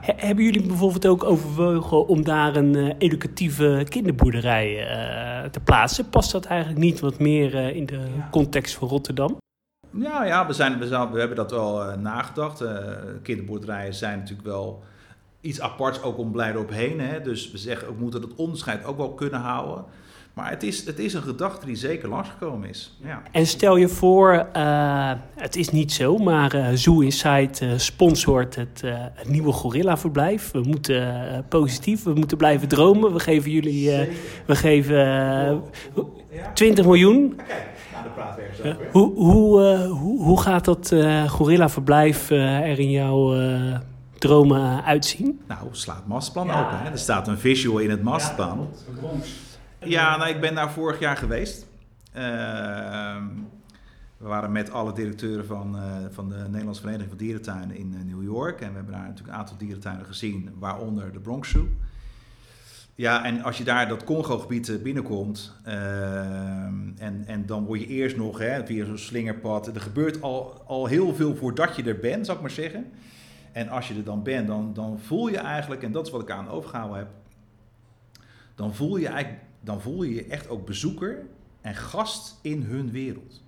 [0.02, 6.10] Hebben jullie bijvoorbeeld ook overwogen om daar een uh, educatieve kinderboerderij uh, te plaatsen?
[6.10, 9.38] Past dat eigenlijk niet wat meer uh, in de context van Rotterdam?
[9.92, 12.64] Ja, ja we, zijn, we, zijn, we hebben dat wel nagedacht.
[13.22, 14.84] kinderboerderijen zijn natuurlijk wel
[15.42, 17.00] iets aparts ook om Blijdorp heen.
[17.00, 17.22] Hè?
[17.22, 19.86] Dus we zeggen, we moeten dat onderscheid ook wel kunnen houden.
[20.40, 22.98] Maar het is, het is een gedachte die zeker langsgekomen is.
[23.04, 23.22] Ja.
[23.32, 28.56] En stel je voor, uh, het is niet zo, maar uh, Zoo Insight uh, sponsort
[28.56, 28.82] het,
[29.14, 30.52] het nieuwe Gorilla-verblijf.
[30.52, 33.14] We moeten positief, we moeten blijven dromen.
[33.14, 33.90] We geven jullie,
[34.46, 35.64] we geven
[36.54, 37.40] 20 miljoen.
[38.60, 38.76] Okay.
[38.92, 40.96] hoe, hoe, hoe, hoe gaat dat
[41.28, 43.36] Gorilla-verblijf er in jouw
[44.18, 45.42] dromen uitzien?
[45.48, 46.66] Nou, slaat masterplan ja.
[46.66, 46.80] open.
[46.80, 46.92] Hè?
[46.92, 48.68] Er staat een visual in het masterplan.
[48.86, 49.49] Ja,
[49.84, 51.66] ja, nou, ik ben daar vorig jaar geweest.
[52.14, 53.28] Ehm,
[54.18, 58.14] we waren met alle directeuren van, uh, van de Nederlandse Vereniging van Dierentuinen in uh,
[58.14, 58.62] New York.
[58.62, 61.68] En we hebben daar natuurlijk een aantal dierentuinen gezien, waaronder de Bronx Zoo.
[62.96, 67.88] Ja, en als je daar dat Congo-gebied eh, binnenkomt, ehm, en, en dan word je
[67.88, 69.68] eerst nog hè, via zo'n slingerpad.
[69.68, 72.92] Er gebeurt al, al heel veel voordat je er bent, zou ik maar zeggen.
[73.52, 76.22] En als je er dan bent, dan, dan voel je eigenlijk, en dat is wat
[76.22, 77.08] ik aan overgehouden heb,
[78.56, 81.26] dan voel je eigenlijk dan voel je je echt ook bezoeker
[81.62, 83.44] en gast in hun wereld.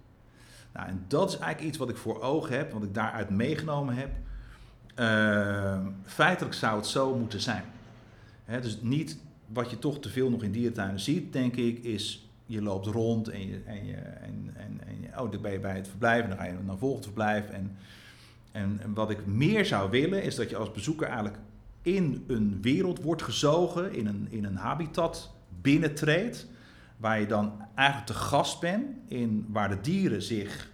[0.74, 3.95] Nou, en dat is eigenlijk iets wat ik voor ogen heb, wat ik daaruit meegenomen
[3.95, 4.09] heb.
[4.95, 7.63] Uh, feitelijk zou het zo moeten zijn.
[8.45, 9.17] dus niet
[9.47, 13.28] wat je toch te veel nog in dierentuinen ziet, denk ik, is je loopt rond
[13.28, 16.30] en je, en je, en, en, en oh, dan ben je bij het verblijf en
[16.30, 17.49] dan ga je naar volgend verblijf.
[17.49, 17.78] En,
[18.51, 21.38] en, en wat ik meer zou willen, is dat je als bezoeker eigenlijk
[21.82, 25.32] in een wereld wordt gezogen, in een, in een habitat
[25.62, 26.47] binnentreedt,
[26.97, 30.70] waar je dan eigenlijk te gast bent in waar de dieren zich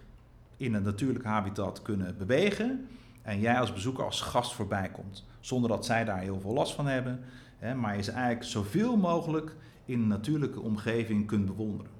[0.56, 2.86] in een natuurlijke habitat kunnen bewegen
[3.22, 6.74] en jij als bezoeker als gast voorbij komt, zonder dat zij daar heel veel last
[6.74, 7.20] van hebben,
[7.58, 11.92] hè, maar je ze eigenlijk zoveel mogelijk in een natuurlijke omgeving kunt bewonderen.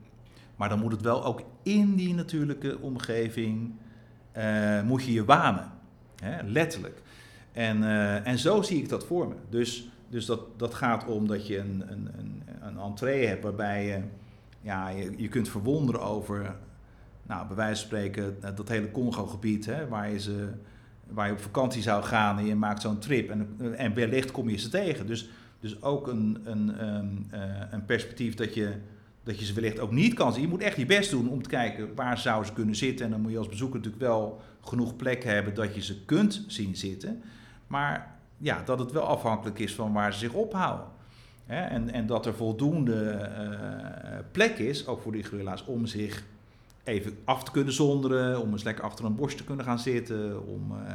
[0.57, 3.72] Maar dan moet het wel ook in die natuurlijke omgeving
[4.32, 5.70] eh, moet je je wanen.
[6.22, 7.03] Hè, letterlijk.
[7.53, 9.34] En, eh, en zo zie ik dat voor me.
[9.49, 13.87] Dus, dus dat, dat gaat om dat je een, een, een, een entree hebt waarbij
[13.87, 14.01] je,
[14.61, 16.57] ja, je, je kunt verwonderen over,
[17.23, 20.49] nou, bij wijze van spreken, dat hele Congo-gebied, waar, je ze,
[21.09, 24.49] waar je op vakantie zou gaan en je maakt zo'n trip en, en wellicht kom
[24.49, 25.07] je ze tegen.
[25.07, 25.29] Dus,
[25.61, 27.41] dus ook een, een, een, eh,
[27.71, 28.75] een perspectief dat je,
[29.23, 30.43] dat je ze wellicht ook niet kan zien.
[30.43, 33.05] Je moet echt je best doen om te kijken waar zou ze kunnen zitten.
[33.05, 36.45] En dan moet je als bezoeker natuurlijk wel genoeg plek hebben dat je ze kunt
[36.47, 37.23] zien zitten.
[37.67, 40.86] Maar ja, dat het wel afhankelijk is van waar ze zich ophouden.
[41.47, 41.61] Hè?
[41.61, 46.24] En, en dat er voldoende uh, plek is, ook voor die gorilla's, om zich
[46.84, 50.47] even af te kunnen zonderen, om eens lekker achter een bos te kunnen gaan zitten,
[50.47, 50.95] om uh,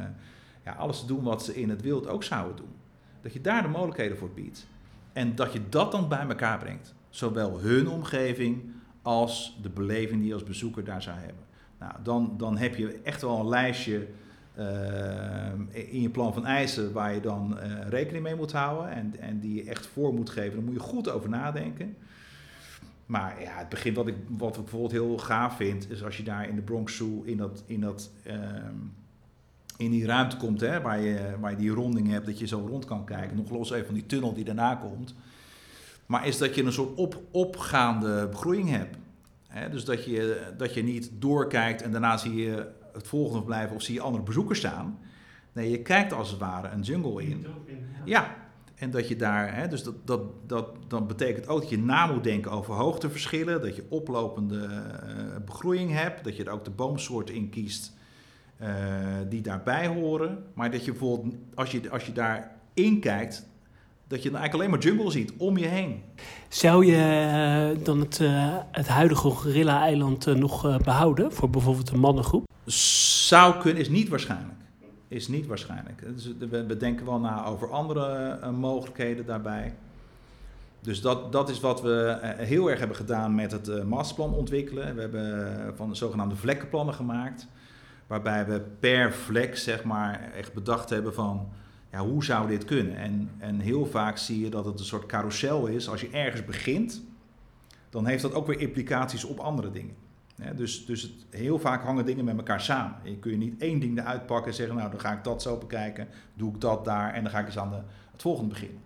[0.64, 2.72] ja, alles te doen wat ze in het wild ook zouden doen.
[3.20, 4.66] Dat je daar de mogelijkheden voor biedt.
[5.12, 6.94] En dat je dat dan bij elkaar brengt.
[7.08, 8.62] Zowel hun omgeving
[9.02, 11.44] als de beleving die je als bezoeker daar zou hebben.
[11.78, 14.06] Nou, dan, dan heb je echt wel een lijstje
[14.58, 19.14] uh, in je plan van eisen waar je dan uh, rekening mee moet houden en,
[19.20, 20.54] en die je echt voor moet geven.
[20.54, 21.96] Daar moet je goed over nadenken.
[23.06, 26.22] Maar ja, het begin wat ik, wat ik bijvoorbeeld heel gaaf vind, is als je
[26.22, 28.34] daar in de Bronx Zoo in, dat, in, dat, uh,
[29.76, 32.66] in die ruimte komt, hè, waar, je, waar je die ronding hebt, dat je zo
[32.68, 33.36] rond kan kijken.
[33.36, 35.14] Nog los even van die tunnel die daarna komt.
[36.06, 38.96] Maar is dat je een soort op, opgaande begroeiing hebt.
[39.48, 39.70] Hè?
[39.70, 43.82] Dus dat je, dat je niet doorkijkt en daarna zie je het volgende blijven of
[43.82, 44.98] zie je andere bezoekers staan.
[45.52, 47.46] Nee, je kijkt als het ware een jungle in.
[48.04, 48.34] Ja,
[48.74, 52.06] en dat je daar, hè, dus dat, dat, dat, dat betekent ook dat je na
[52.06, 56.70] moet denken over hoogteverschillen, dat je oplopende uh, begroeiing hebt, dat je er ook de
[56.70, 57.92] boomsoorten in kiest
[58.62, 58.68] uh,
[59.28, 60.44] die daarbij horen.
[60.54, 63.46] Maar dat je bijvoorbeeld, als je, als je daarin kijkt,
[64.14, 66.02] dat je dan eigenlijk alleen maar jungle ziet om je heen.
[66.48, 68.20] Zou je uh, dan het,
[68.70, 72.48] het huidige gorilla-eiland nog behouden voor bijvoorbeeld een mannengroep?
[72.66, 74.58] Zou kunnen, is niet waarschijnlijk.
[75.08, 76.02] Is niet waarschijnlijk.
[76.50, 79.74] We, denken wel na over andere mogelijkheden daarbij.
[80.80, 84.94] Dus dat, dat is wat we heel erg hebben gedaan met het masterplan ontwikkelen.
[84.94, 87.46] We hebben van de zogenaamde vlekkenplannen gemaakt.
[88.06, 91.48] Waarbij we per vlek zeg maar echt bedacht hebben van
[91.94, 92.96] ja, hoe zou dit kunnen?
[92.96, 95.88] En, en heel vaak zie je dat het een soort carousel is.
[95.88, 97.02] Als je ergens begint,
[97.90, 99.94] dan heeft dat ook weer implicaties op andere dingen.
[100.56, 102.96] dus, dus het, heel vaak hangen dingen met elkaar samen.
[103.02, 105.42] Je kun je niet één ding eruit pakken en zeggen, nou dan ga ik dat
[105.42, 107.80] zo bekijken, doe ik dat daar en dan ga ik eens aan de,
[108.12, 108.80] het volgende beginnen.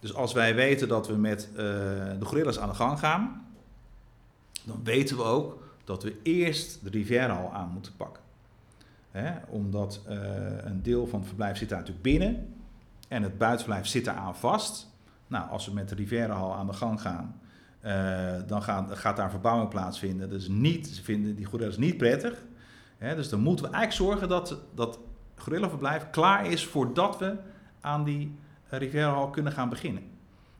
[0.00, 3.46] Dus als wij weten dat we met uh, de gorillas aan de gang gaan,
[4.64, 8.22] dan weten we ook dat we eerst de Riviera al aan moeten pakken.
[9.18, 10.16] Hè, omdat uh,
[10.64, 12.54] een deel van het verblijf zit daar natuurlijk binnen
[13.08, 14.90] en het buitenverblijf zit daar aan vast.
[15.26, 17.40] Nou, als we met de Riviera al aan de gang gaan,
[17.84, 17.92] uh,
[18.46, 20.30] dan gaat, gaat daar verbouwing plaatsvinden.
[20.30, 22.44] Dus niet, ze vinden die gorillas niet prettig.
[22.98, 24.98] Hè, dus dan moeten we eigenlijk zorgen dat dat
[25.34, 27.36] gorillaverblijf klaar is voordat we
[27.80, 28.34] aan die
[28.68, 30.02] Riviera Hall kunnen gaan beginnen.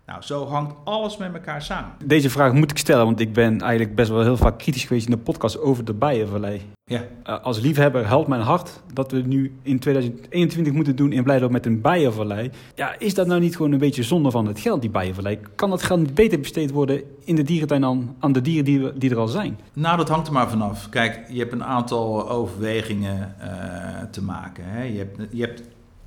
[0.07, 1.93] Nou, zo hangt alles met elkaar samen.
[2.05, 5.07] Deze vraag moet ik stellen, want ik ben eigenlijk best wel heel vaak kritisch geweest
[5.07, 6.77] in de podcast over de Bijenvallei.
[6.89, 7.03] Ja.
[7.27, 11.53] Uh, als liefhebber helpt mijn hart dat we nu in 2021 moeten doen in Blijdorp
[11.53, 12.51] met een Bijenvallei.
[12.75, 15.39] Ja, is dat nou niet gewoon een beetje zonde van het geld, die Bijenvallei?
[15.55, 18.81] Kan dat geld niet beter besteed worden in de dierentuin aan, aan de dieren die,
[18.81, 19.59] we, die er al zijn?
[19.73, 20.89] Nou, dat hangt er maar vanaf.
[20.89, 24.65] Kijk, je hebt een aantal overwegingen uh, te maken.
[24.67, 24.83] Hè.
[24.83, 25.63] Je hebt, je hebt,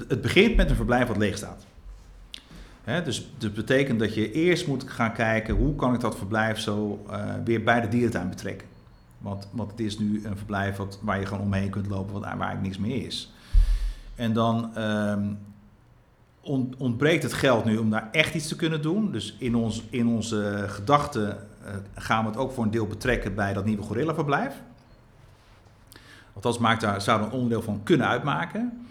[0.08, 1.66] het begint met een verblijf wat leeg staat.
[3.04, 7.06] Dus dat betekent dat je eerst moet gaan kijken hoe kan ik dat verblijf zo
[7.10, 8.68] uh, weer bij de dierentuin betrekken.
[9.22, 12.22] Want, want het is nu een verblijf wat, waar je gewoon omheen kunt lopen, wat,
[12.22, 13.34] waar eigenlijk niks meer is.
[14.16, 14.72] En dan
[16.42, 19.12] on, ontbreekt het geld nu om daar echt iets te kunnen doen.
[19.12, 23.36] Dus in, ons, in onze gedachten uh, gaan we het ook voor een deel betrekken
[23.36, 24.62] bij dat nieuwe gorillaverblijf.
[26.34, 28.86] Althans, maakt daar, zou er een onderdeel van kunnen uitmaken.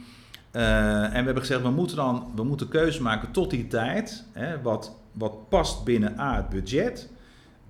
[0.52, 4.24] Uh, en we hebben gezegd, we moeten dan we moeten keuze maken tot die tijd.
[4.32, 7.10] Hè, wat, wat past binnen A, het budget.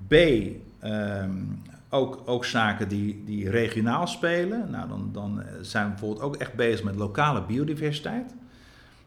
[0.09, 4.71] B, um, ook, ook zaken die, die regionaal spelen.
[4.71, 8.35] Nou, dan, dan zijn we bijvoorbeeld ook echt bezig met lokale biodiversiteit.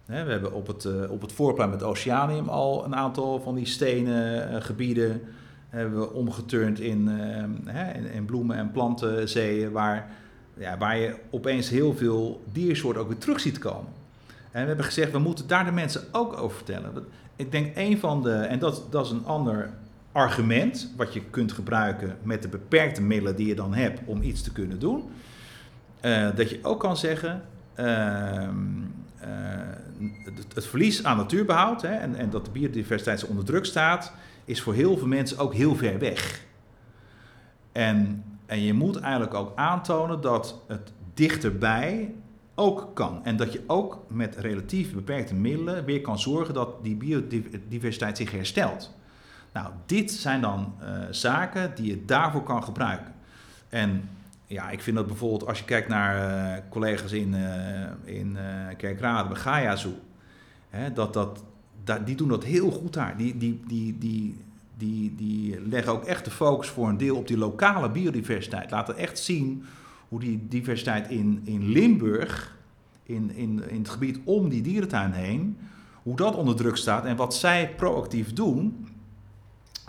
[0.05, 3.65] We hebben op het, uh, op het voorplein met Oceanium al een aantal van die
[3.65, 5.21] stenen uh, gebieden
[5.69, 7.07] hebben we omgeturnd in,
[7.93, 10.11] in, in bloemen- en plantenzeeën waar
[10.57, 13.91] ja, waar je opeens heel veel diersoorten ook weer terug ziet komen.
[14.51, 16.91] En we hebben gezegd, we moeten daar de mensen ook over vertellen.
[17.35, 19.69] Ik denk een van de, en dat, dat is een ander
[20.13, 24.41] argument wat je kunt gebruiken met de beperkte middelen die je dan hebt om iets
[24.41, 25.03] te kunnen doen.
[26.01, 27.41] Uh, dat je ook kan zeggen,
[27.79, 28.49] uh,
[30.23, 34.13] het, het, verlies aan natuurbehoud hè, en, en dat de biodiversiteit onder druk staat,
[34.45, 36.45] is voor heel veel mensen ook heel ver weg.
[37.71, 42.13] En en je moet eigenlijk ook aantonen dat het dichterbij
[42.55, 43.25] ook kan.
[43.25, 48.31] En dat je ook met relatief beperkte middelen weer kan zorgen dat die biodiversiteit zich
[48.31, 48.95] herstelt.
[49.53, 53.13] Nou, dit zijn dan uh, zaken die je daarvoor kan gebruiken.
[53.69, 54.09] En
[54.47, 56.15] ja, ik vind dat bijvoorbeeld als je kijkt naar
[56.57, 58.37] uh, collega's in, uh, in
[58.77, 59.99] Kerkrade, bij Gaia Zoo,
[60.69, 61.43] hè, dat, dat,
[61.83, 63.17] dat, die doen dat heel goed daar.
[63.17, 64.41] Die, die, die, die,
[64.77, 68.71] die, die leggen ook echt de focus voor een deel op die lokale biodiversiteit.
[68.71, 69.63] Laten echt zien
[70.07, 72.55] hoe die diversiteit in, in Limburg,
[73.03, 75.57] in, in, in het gebied om die dierentuin heen,
[76.03, 78.87] hoe dat onder druk staat en wat zij proactief doen.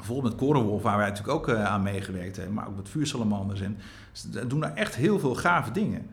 [0.04, 3.60] Bijvoorbeeld met Korenwolf, waar wij natuurlijk ook uh, aan meegewerkt hebben, maar ook met vuursalamanders.
[3.60, 3.78] En
[4.12, 6.06] ze doen daar echt heel veel gave dingen.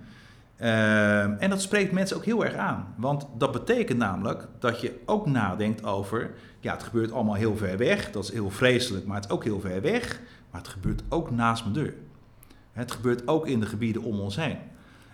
[0.62, 2.94] Uh, en dat spreekt mensen ook heel erg aan.
[2.96, 7.78] Want dat betekent namelijk dat je ook nadenkt over, ja, het gebeurt allemaal heel ver
[7.78, 8.12] weg.
[8.12, 10.22] Dat is heel vreselijk, maar het is ook heel ver weg.
[10.52, 11.94] Maar het gebeurt ook naast mijn deur.
[12.72, 14.58] Het gebeurt ook in de gebieden om ons heen.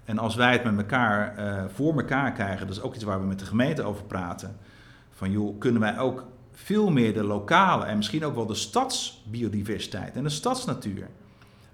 [0.05, 3.19] En als wij het met elkaar uh, voor elkaar krijgen, dat is ook iets waar
[3.19, 4.57] we met de gemeente over praten.
[5.11, 6.25] Van joh, kunnen wij ook
[6.63, 11.07] veel meer de lokale en misschien ook wel de stadsbiodiversiteit en de stadsnatuur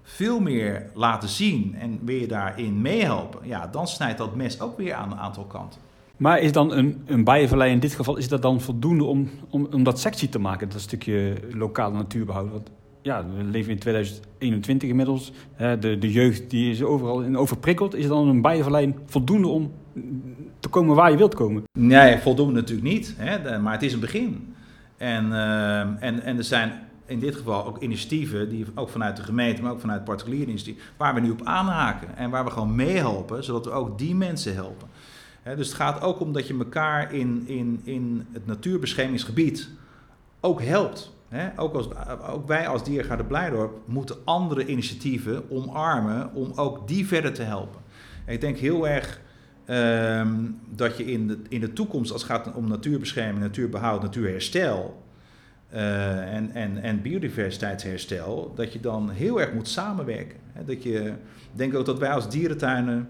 [0.02, 4.94] veel meer laten zien en weer daarin meehelpen, ja, dan snijdt dat mes ook weer
[4.94, 5.80] aan een aantal kanten.
[6.16, 9.68] Maar is dan een, een bijenvallei in dit geval, is dat dan voldoende om, om,
[9.70, 12.50] om dat sectie te maken, dat stukje lokale natuurbehoud?
[12.50, 12.70] Want
[13.02, 15.32] ja, we leven in 2021 inmiddels.
[15.56, 17.94] De, de jeugd die is overal in overprikkeld.
[17.94, 19.72] Is dan een bijenvallei voldoende om
[20.60, 21.62] te komen waar je wilt komen?
[21.78, 23.14] Nee, voldoende natuurlijk niet.
[23.18, 23.58] Hè?
[23.58, 24.53] Maar het is een begin.
[25.04, 26.72] En, uh, en, en er zijn
[27.06, 30.82] in dit geval ook initiatieven, die ook vanuit de gemeente, maar ook vanuit particuliere initiatieven,
[30.96, 34.54] waar we nu op aanhaken en waar we gewoon meehelpen, zodat we ook die mensen
[34.54, 34.88] helpen.
[35.56, 39.68] dus het gaat ook om dat je elkaar in, in, in het natuurbeschermingsgebied
[40.40, 41.12] ook helpt.
[41.56, 41.88] ook, als,
[42.28, 47.80] ook wij als Diergaarde Blijdorp moeten andere initiatieven omarmen om ook die verder te helpen.
[48.26, 49.20] ik denk heel erg
[49.64, 50.36] ehm,
[50.70, 55.02] dat je in de, in de toekomst, als het gaat om natuurbescherming, natuurbehoud, natuurherstel,
[55.74, 60.38] uh, en, en, en biodiversiteitsherstel, dat je dan heel erg moet samenwerken.
[60.66, 61.12] Dat je,
[61.52, 63.08] denk ook dat wij als dierentuinen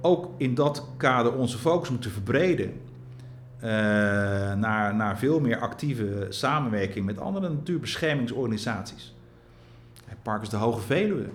[0.00, 2.72] ook in dat kader onze focus moeten verbreden.
[3.56, 3.70] Uh,
[4.54, 9.14] naar, naar veel meer actieve samenwerking met andere natuurbeschermingsorganisaties.
[10.22, 11.26] Parkers de Hoge Veluwe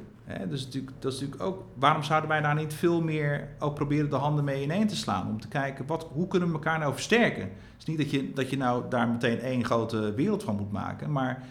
[0.49, 4.09] dus natuurlijk, dat is natuurlijk ook, waarom zouden wij daar niet veel meer ook proberen
[4.09, 5.27] de handen mee ineen te slaan?
[5.27, 7.41] Om te kijken, wat, hoe kunnen we elkaar nou versterken?
[7.41, 10.71] Het is niet dat je, dat je nou daar meteen één grote wereld van moet
[10.71, 11.43] maken, maar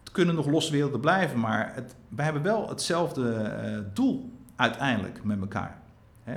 [0.00, 1.40] het kunnen nog losse werelden blijven.
[1.40, 5.78] Maar het, hebben wel hetzelfde uh, doel uiteindelijk met elkaar.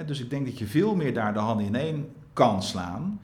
[0.05, 3.21] dus ik denk dat je veel meer daar de handen ineen kan slaan.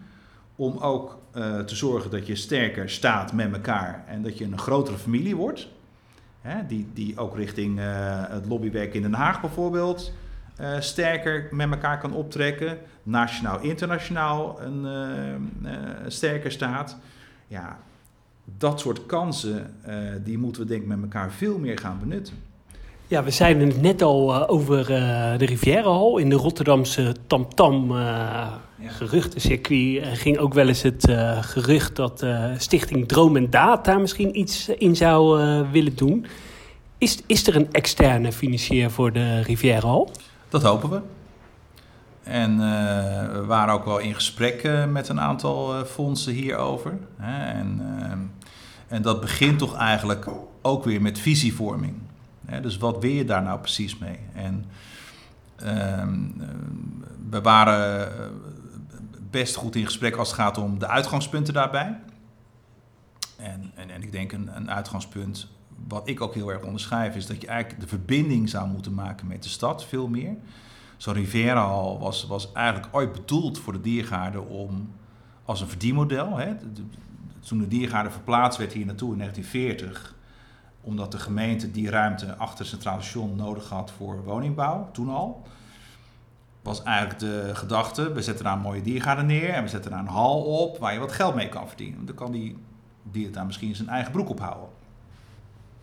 [0.55, 4.57] Om ook uh, te zorgen dat je sterker staat met elkaar en dat je een
[4.57, 5.67] grotere familie wordt.
[6.45, 7.85] Hè, die, die ook richting uh,
[8.27, 10.13] het lobbywerk in Den Haag bijvoorbeeld
[10.61, 12.77] uh, sterker met elkaar kan optrekken.
[13.03, 14.85] Nationaal, internationaal een
[15.63, 15.71] uh,
[16.07, 16.97] sterker staat.
[17.47, 17.77] Ja,
[18.57, 19.75] dat soort kansen,
[20.23, 22.35] die moeten we denk ik met elkaar veel meer gaan benutten.
[23.07, 24.85] Ja, we zeiden het net al over
[25.37, 27.97] de Rivierenhal in de Rotterdamse Tamtam -tam,
[28.81, 30.03] geruchtencircuit.
[30.03, 31.07] Er ging ook wel eens het
[31.41, 32.25] gerucht dat
[32.57, 35.39] Stichting Droom en Daad daar misschien iets in zou
[35.71, 36.25] willen doen.
[36.97, 40.11] Is, is er een externe financier voor de Rivierenhal?
[40.49, 41.01] Dat hopen we.
[42.23, 42.57] En
[43.31, 46.97] we waren ook wel in gesprek met een aantal fondsen hierover.
[47.17, 47.53] Hè?
[47.53, 47.81] En,
[48.87, 50.27] en dat begint toch eigenlijk
[50.61, 51.93] ook weer met visievorming.
[52.45, 52.61] Hè?
[52.61, 54.19] Dus wat wil je daar nou precies mee?
[54.33, 54.65] En
[55.55, 56.19] ehm,
[57.29, 58.11] we waren
[59.39, 61.99] best goed in gesprek als het gaat om de uitgangspunten daarbij.
[63.37, 65.47] En, en, en ik denk een, een uitgangspunt
[65.87, 69.27] wat ik ook heel erg onderschrijf, is dat je eigenlijk de verbinding zou moeten maken
[69.27, 70.35] met de stad, veel meer.
[70.97, 74.89] Zo'n Riviera was, was eigenlijk ooit bedoeld voor de diergaarden om
[75.45, 76.37] als een verdienmodel.
[76.37, 76.53] Hè,
[77.39, 80.15] toen de diergaarden verplaatst werd hier naartoe in 1940,
[80.81, 85.47] omdat de gemeente die ruimte achter het Centraal Station nodig had voor woningbouw, toen al.
[86.65, 89.99] Was eigenlijk de gedachte: we zetten daar een mooie diergaarden neer en we zetten daar
[89.99, 92.05] een hal op waar je wat geld mee kan verdienen.
[92.05, 92.57] Dan kan die
[93.03, 94.69] diertuin misschien zijn eigen broek ophouden.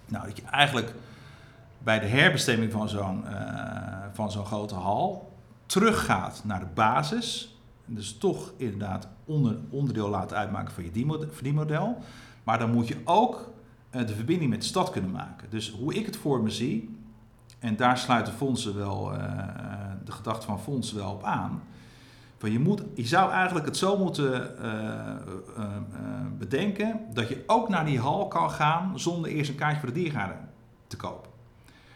[0.06, 0.94] Nou, dat je eigenlijk
[1.78, 5.32] bij de herbestemming van zo'n uh, van zo'n grote hal
[5.66, 7.56] teruggaat naar de basis.
[7.84, 11.98] Dus toch inderdaad onder, onderdeel laten uitmaken van je verdienmodel.
[12.44, 13.52] Maar dan moet je ook
[13.90, 15.50] uh, de verbinding met de stad kunnen maken.
[15.50, 16.96] Dus hoe ik het voor me zie,
[17.58, 19.18] en daar sluiten fondsen wel, uh,
[20.12, 21.62] de gedachte van fondsen wel op aan.
[22.38, 24.72] Van je, moet, je zou eigenlijk het zo moeten uh,
[25.58, 25.66] uh,
[26.38, 30.00] bedenken dat je ook naar die hal kan gaan zonder eerst een kaartje voor de
[30.00, 30.48] diergaarden
[30.86, 31.30] te kopen.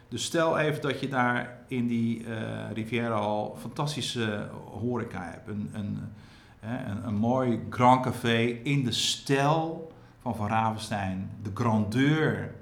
[0.08, 4.48] Dus stel even dat je daar in die uh, Riviera al fantastische
[4.80, 5.48] horeca hebt.
[5.48, 5.98] Een, een,
[6.60, 11.30] een, een mooi Grand Café in de stijl van Van Ravenstein.
[11.42, 12.54] De grandeur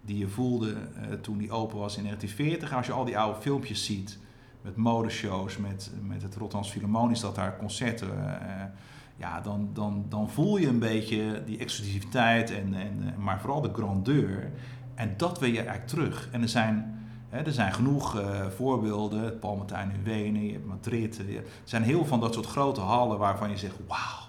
[0.00, 0.74] die je voelde
[1.20, 2.76] toen die open was in 1940.
[2.76, 4.18] Als je al die oude filmpjes ziet
[4.66, 8.08] met modeshows, met, met het Rotterdams Philharmonisch dat daar concerten...
[8.08, 8.64] Uh,
[9.16, 13.72] ja, dan, dan, dan voel je een beetje die exclusiviteit, en, en, maar vooral de
[13.72, 14.50] grandeur.
[14.94, 16.28] En dat wil je eigenlijk terug.
[16.32, 19.22] En er zijn, hè, er zijn genoeg uh, voorbeelden.
[19.22, 21.18] Het Palmertuin in Wenen, je hebt Madrid.
[21.18, 24.28] er zijn heel van dat soort grote hallen waarvan je zegt: wauw,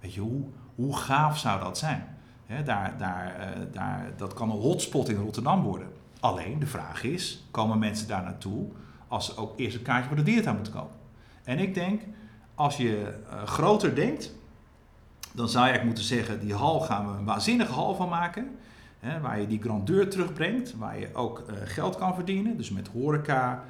[0.00, 0.42] weet je, hoe,
[0.74, 2.04] hoe gaaf zou dat zijn?
[2.46, 5.88] Hè, daar, daar, daar, dat kan een hotspot in Rotterdam worden.
[6.20, 8.70] Alleen de vraag is: komen mensen daar naartoe
[9.12, 10.96] als ze ook eerst een kaartje voor de dierentuin moeten kopen?
[11.44, 12.02] En ik denk,
[12.54, 14.34] als je uh, groter denkt,
[15.32, 18.50] dan zou je eigenlijk moeten zeggen: die hal gaan we een waanzinnige hal van maken.
[19.00, 22.56] Hè, waar je die grandeur terugbrengt, waar je ook uh, geld kan verdienen.
[22.56, 23.64] Dus met horeca,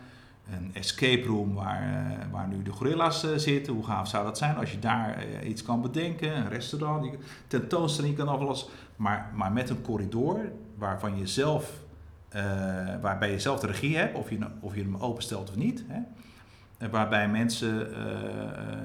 [0.52, 3.72] een escape room waar, uh, waar nu de gorilla's zitten.
[3.72, 6.36] Hoe gaaf zou dat zijn als je daar iets kan bedenken?
[6.36, 7.16] Een restaurant,
[7.46, 8.68] tentoonstelling, kan alles.
[8.96, 11.81] Maar, maar met een corridor waarvan je zelf,
[13.00, 15.84] waarbij je zelf de regie hebt, of je, of je hem openstelt of niet.
[15.88, 16.00] Hè?
[16.88, 17.88] Waarbij mensen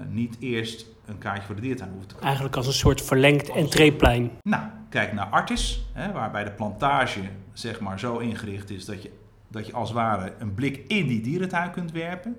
[0.10, 2.28] niet eerst een kaartje voor de diertuin hoeven te kopen.
[2.28, 4.32] Eigenlijk als een soort verlengd entreeplein.
[4.44, 7.20] Nou, kijk naar Artis, hè, waarbij de plantage
[7.54, 9.12] zeg maar, zo ingericht is dat je,
[9.48, 12.38] dat je als het ware een blik in die dierentuin kunt werpen.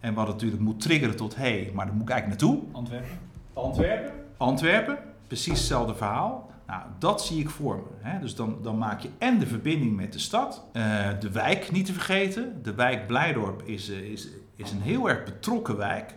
[0.00, 2.62] En wat natuurlijk moet triggeren tot, hé, hey, maar daar moet ik eigenlijk naartoe.
[2.72, 3.18] Antwerpen.
[3.52, 4.12] Antwerpen.
[4.36, 6.45] Antwerpen, precies hetzelfde verhaal.
[6.66, 8.08] Nou, dat zie ik voor me.
[8.08, 8.18] Hè.
[8.18, 11.86] Dus dan, dan maak je en de verbinding met de stad, uh, de wijk niet
[11.86, 12.62] te vergeten.
[12.62, 16.14] De wijk Blijdorp is, uh, is, is een heel erg betrokken wijk.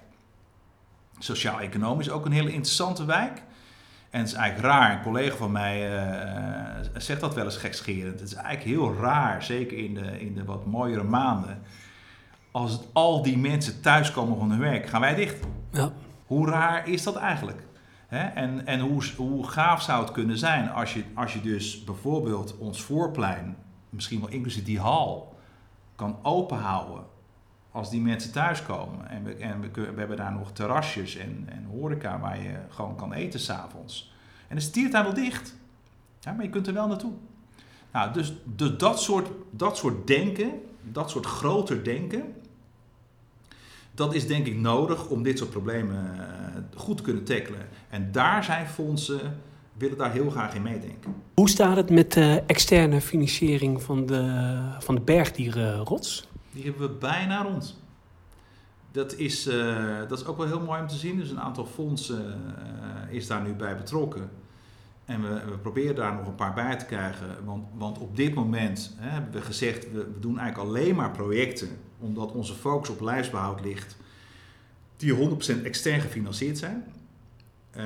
[1.19, 3.41] Sociaal-economisch ook een hele interessante wijk.
[4.09, 8.19] En het is eigenlijk raar, een collega van mij uh, zegt dat wel eens gekscherend.
[8.19, 11.61] Het is eigenlijk heel raar, zeker in de, in de wat mooiere maanden.
[12.51, 15.45] Als al die mensen thuiskomen van hun werk, gaan wij dicht.
[15.71, 15.91] Ja.
[16.25, 17.67] Hoe raar is dat eigenlijk?
[18.09, 22.57] En, en hoe, hoe gaaf zou het kunnen zijn als je, als je dus bijvoorbeeld
[22.57, 23.57] ons voorplein,
[23.89, 25.37] misschien wel inclusief die hal,
[25.95, 27.03] kan openhouden
[27.71, 29.09] als die mensen thuiskomen.
[29.09, 33.13] En we, en we, hebben daar nog terrasjes en, en horeca waar je gewoon kan
[33.13, 34.13] eten s'avonds.
[34.47, 35.57] En de stiertuin wel dicht.
[36.23, 37.13] Maar je kunt er wel naartoe.
[37.91, 40.51] Nou, dus, dus dat, soort, dat soort denken,
[40.81, 42.33] dat soort groter denken,
[43.99, 46.15] dat is denk ik nodig om dit soort problemen
[46.75, 47.67] goed te kunnen tackelen.
[47.89, 49.41] En daar zijn fondsen,
[49.73, 51.15] willen daar heel graag in meedenken.
[51.33, 56.27] Hoe staat het met de externe financiering van de, van de bergdierenrots?
[56.51, 57.81] Die hebben we bijna rond.
[58.91, 61.17] Dat is, uh, dat is ook wel heel mooi om te zien.
[61.17, 64.29] Dus een aantal fondsen uh, is daar nu bij betrokken.
[65.05, 67.45] En we, we, proberen daar nog een paar bij te krijgen.
[67.45, 71.11] Want, want op dit moment hè, hebben we gezegd, we, we, doen eigenlijk alleen maar
[71.11, 71.69] projecten,
[71.99, 73.97] omdat onze focus op lijfsbehoud ligt,
[74.97, 75.15] die
[75.59, 76.83] 100% extern gefinancierd zijn.
[77.77, 77.83] Uh,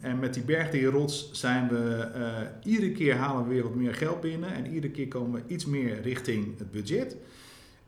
[0.00, 4.20] en met die bergdierrots zijn we, uh, iedere keer halen we weer wat meer geld
[4.20, 7.16] binnen en iedere keer komen we iets meer richting het budget.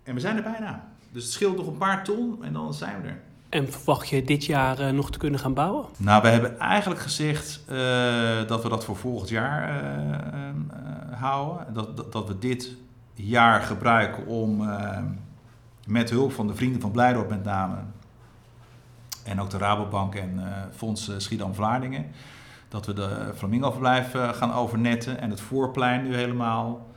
[0.03, 0.89] En we zijn er bijna.
[1.13, 3.21] Dus het scheelt nog een paar ton en dan zijn we er.
[3.49, 5.87] En verwacht je dit jaar uh, nog te kunnen gaan bouwen?
[5.97, 7.77] Nou, we hebben eigenlijk gezegd uh,
[8.47, 11.75] dat we dat voor volgend jaar uh, houden.
[11.75, 12.77] Dat, dat, dat, we dit
[13.15, 14.69] jaar gebruiken om
[15.87, 17.77] met hulp van de vrienden van Blijdorp met name...
[19.25, 20.41] en ook de Rabobank en
[20.75, 22.07] Fonds Schiedam-Vlaardingen...
[22.69, 26.89] dat we de Flamingo-verblijf gaan overnetten en het voorplein nu helemaal...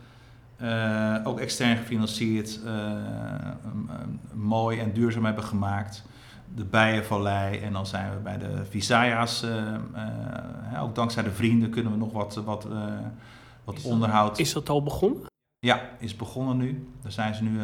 [0.61, 2.71] Uh, ook extern gefinancierd, uh,
[3.65, 6.03] um, um, mooi en duurzaam hebben gemaakt.
[6.55, 9.43] De Bijenvallei en dan zijn we bij de Visaya's.
[9.43, 12.67] Uh, ook dankzij de vrienden kunnen we nog wat, wat,
[13.63, 14.29] wat is onderhoud.
[14.29, 15.32] Dat, is dat al begonnen?
[15.63, 16.87] Ja, is begonnen nu.
[17.01, 17.59] Daar zijn ze nu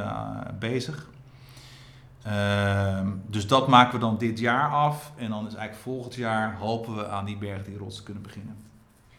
[0.60, 1.10] bezig.
[2.24, 5.12] Ehm, dus dat maken we dan dit jaar af.
[5.16, 8.24] En dan is eigenlijk volgend jaar hopen we aan die berg die rots te kunnen
[8.24, 8.56] beginnen.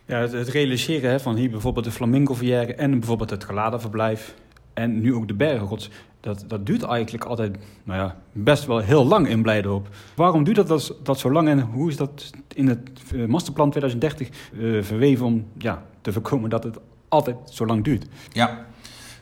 [0.06, 4.34] Ja, het, het realiseren hè, van hier bijvoorbeeld de flamingo verjaren en bijvoorbeeld het geladenverblijf
[4.74, 9.06] en nu ook de bergengods, dat, dat duurt eigenlijk altijd nou ja, best wel heel
[9.06, 9.88] lang in Blijdorp.
[10.14, 12.90] Waarom duurt dat, dat, dat zo lang en hoe is dat in het
[13.26, 16.78] masterplan 2030 uh, verweven om ja, te voorkomen dat het
[17.08, 18.06] altijd zo lang duurt?
[18.32, 18.66] Ja,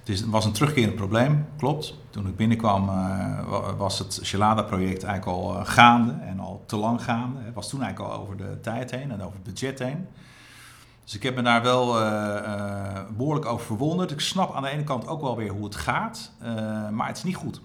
[0.09, 1.95] het, was een terugkerend probleem, klopt.
[2.11, 7.03] Toen ik binnenkwam uh, was het Gelada-project eigenlijk al uh, gaande en al te lang
[7.03, 7.41] gaande.
[7.41, 10.07] Het was toen eigenlijk al over de tijd heen en over het budget heen.
[11.05, 14.11] Dus ik heb me daar wel uh, behoorlijk over verwonderd.
[14.11, 16.33] Ik snap aan de ene kant ook wel weer hoe het gaat,
[16.93, 17.61] maar het is niet goed.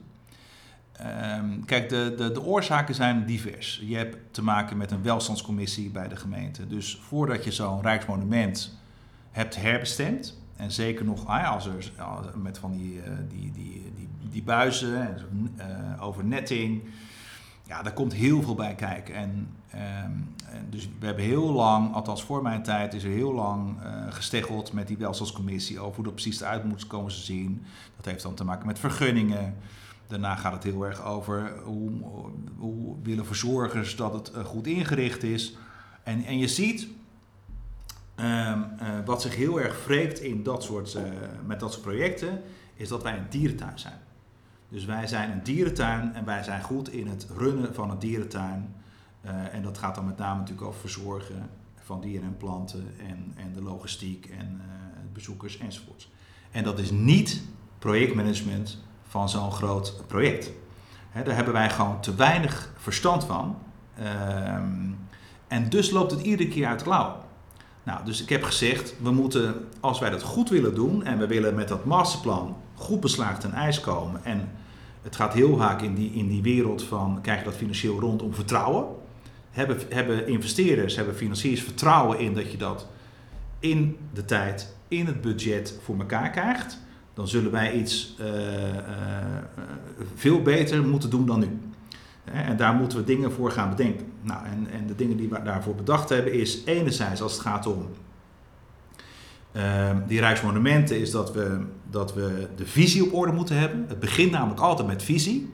[1.37, 3.81] Um, kijk, de, de, de oorzaken zijn divers.
[3.85, 6.67] Je hebt te maken met een welstandscommissie bij de gemeente.
[6.67, 8.77] Dus voordat je zo'n rijksmonument
[9.31, 11.91] hebt herbestemd, en zeker nog als er
[12.35, 15.25] met van die, eh, die, die, die, die buizen en zo,
[15.57, 16.83] eh, over netting.
[17.63, 19.15] Ja, daar komt heel veel bij kijken.
[19.15, 20.11] En, ehm,
[20.49, 23.91] en dus we hebben heel lang, althans voor mijn tijd, is er heel lang eh
[24.09, 27.63] gesteggeld met die welstandscommissie over hoe dat precies eruit moet komen te zien.
[27.95, 29.55] Dat heeft dan te maken met vergunningen.
[30.07, 31.91] Daarna gaat het heel erg over hoe,
[32.57, 35.57] hoe willen verzorgers dat het goed ingericht is.
[36.03, 36.87] En, en je ziet
[38.15, 41.03] ehm, eh, wat zich heel erg wreekt in dat soort, eh,
[41.45, 42.41] met dat soort projecten,
[42.75, 43.99] is dat wij een dierentuin zijn.
[44.69, 48.75] Dus wij zijn een dierentuin en wij zijn goed in het runnen van een dierentuin.
[49.21, 51.49] Eh, en dat gaat dan met name natuurlijk over verzorgen
[51.83, 54.61] van dieren en planten en, en de logistiek en
[55.13, 56.11] bezoekers enzovoorts.
[56.51, 57.41] En dat is niet
[57.79, 60.51] projectmanagement van zo'n groot project.
[61.13, 63.57] Daar hebben wij gewoon te weinig verstand van.
[63.97, 64.91] Ehm,
[65.47, 67.15] en dus loopt het iedere keer uit de klauwen.
[67.83, 71.27] Nou, dus ik heb gezegd, we moeten, als wij dat goed willen doen en we
[71.27, 74.23] willen met dat masterplan goed beslaagd ten ijs komen.
[74.23, 74.49] En
[75.01, 78.21] het gaat heel vaak in die, in die wereld van, krijg je dat financieel rond
[78.21, 78.85] om vertrouwen?
[79.51, 82.87] Hebben, hebben investeerders, hebben financiers vertrouwen in dat je dat
[83.59, 86.77] in de tijd, in het budget voor elkaar krijgt?
[87.13, 88.85] Dan zullen wij iets eh, eh,
[90.15, 91.59] veel beter moeten doen dan nu.
[92.23, 94.05] En daar moeten we dingen voor gaan bedenken.
[94.21, 97.67] Nou, en, en de dingen die we daarvoor bedacht hebben is enerzijds als het gaat
[97.67, 97.87] om
[99.51, 103.85] ehm, die Rijksmonumenten, is dat we, dat we de visie op orde moeten hebben.
[103.87, 105.53] Het begint namelijk altijd met visie.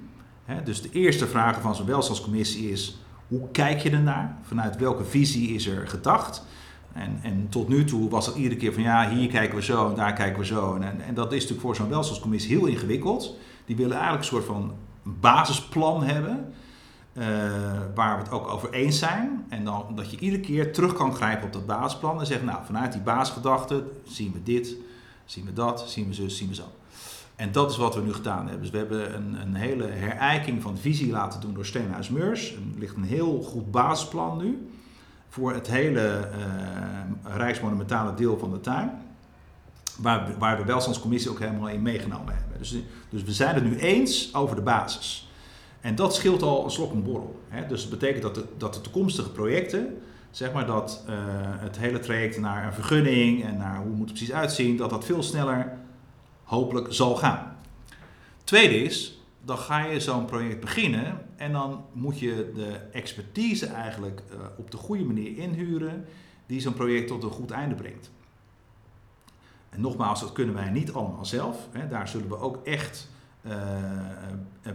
[0.64, 4.38] Dus de eerste vraag van zo'n welstandscommissie is, hoe kijk je ernaar?
[4.42, 6.46] Vanuit welke visie is er gedacht?
[6.94, 9.90] En, en tot nu toe was het iedere keer van ja, hier kijken we zo
[9.90, 10.76] en daar kijken we zo.
[10.76, 13.38] En, en, en dat is natuurlijk voor zo'n welstandscommissie heel ingewikkeld.
[13.66, 16.54] Die willen eigenlijk een soort van basisplan hebben.
[17.14, 17.28] Eh,
[17.96, 19.46] waar we het ook over eens zijn.
[19.50, 22.20] En dan dat je iedere keer terug kan grijpen op dat basisplan.
[22.20, 24.76] En zeggen, nou, vanuit die basisgedachte zien we dit,
[25.26, 26.66] zien we dat, zien we zus, zien we zo.
[27.36, 28.62] En dat is wat we nu gedaan hebben.
[28.62, 32.52] Dus we hebben een, een hele herijking van visie laten doen door Steenhuis Meurs.
[32.52, 34.70] Er ligt een heel goed basisplan nu.
[35.30, 36.30] Voor het hele
[37.22, 38.92] eh, rijksmonumentale deel van de tuin.
[39.98, 42.58] Waar, waar de welstandscommissie ook helemaal in meegenomen hebben.
[42.58, 42.76] Dus,
[43.10, 45.29] dus we zijn het nu eens over de basis.
[45.82, 47.40] En dat scheelt al een slok een borrel.
[47.48, 47.68] Hè?
[47.68, 49.98] Dus dat betekent dat de, dat de toekomstige projecten,
[50.32, 51.16] zeg maar dat eh,
[51.60, 55.06] het hele traject naar een vergunning en naar hoe moet het precies uitzien, dat dat
[55.06, 55.78] veel sneller
[56.44, 57.58] hopelijk zal gaan.
[58.44, 64.22] Tweede is, dan ga je zo'n project beginnen en dan moet je de expertise eigenlijk
[64.32, 66.06] eh, op de goede manier inhuren
[66.46, 68.12] die zo'n project tot een goed einde brengt.
[69.70, 71.68] En nogmaals, dat kunnen wij niet allemaal zelf.
[71.72, 71.88] Hè.
[71.88, 73.10] Daar zullen we ook echt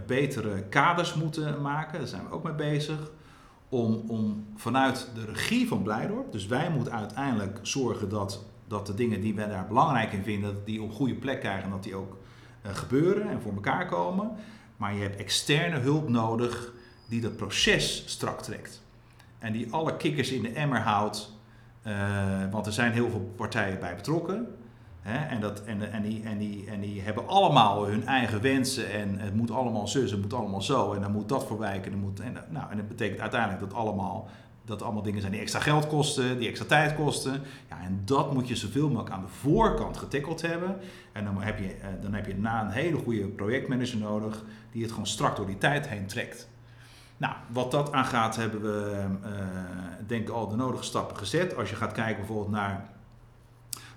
[0.07, 1.99] betere kaders moeten maken.
[1.99, 3.11] Daar zijn we ook mee bezig.
[3.69, 8.95] Om, om vanuit de regie van Blijdorp, dus wij moeten uiteindelijk zorgen dat, dat de
[8.95, 11.83] dingen die wij daar belangrijk in vinden, dat die op goede plek krijgen en dat
[11.83, 12.17] die ook
[12.62, 14.31] eh, gebeuren en voor elkaar komen.
[14.77, 16.73] Maar je hebt externe hulp nodig
[17.09, 18.83] die dat proces strak trekt.
[19.39, 21.33] En die alle kikkers in de emmer houdt.
[21.83, 24.54] eh, want er zijn heel veel partijen bij betrokken.
[25.05, 28.93] En, dat, en, en, die, en, die, en die hebben allemaal hun eigen wensen.
[28.93, 30.93] En het moet allemaal zus, het moet allemaal zo.
[30.93, 31.93] En dan moet dat voor wijken.
[31.93, 34.29] En, moet, en, nou, en dat betekent uiteindelijk dat allemaal,
[34.65, 37.43] dat allemaal dingen zijn die extra geld kosten, die extra tijd kosten.
[37.69, 40.77] Ja, en dat moet je zoveel mogelijk aan de voorkant getackeld hebben.
[41.13, 44.83] En dan heb je, eh, dan heb je na een hele goede projectmanager nodig die
[44.83, 46.49] het gewoon strak door die tijd heen trekt.
[47.17, 49.31] Nou, wat dat aangaat hebben we eh,
[50.07, 51.57] denk ik al de nodige stappen gezet.
[51.57, 52.93] Als je gaat kijken bijvoorbeeld naar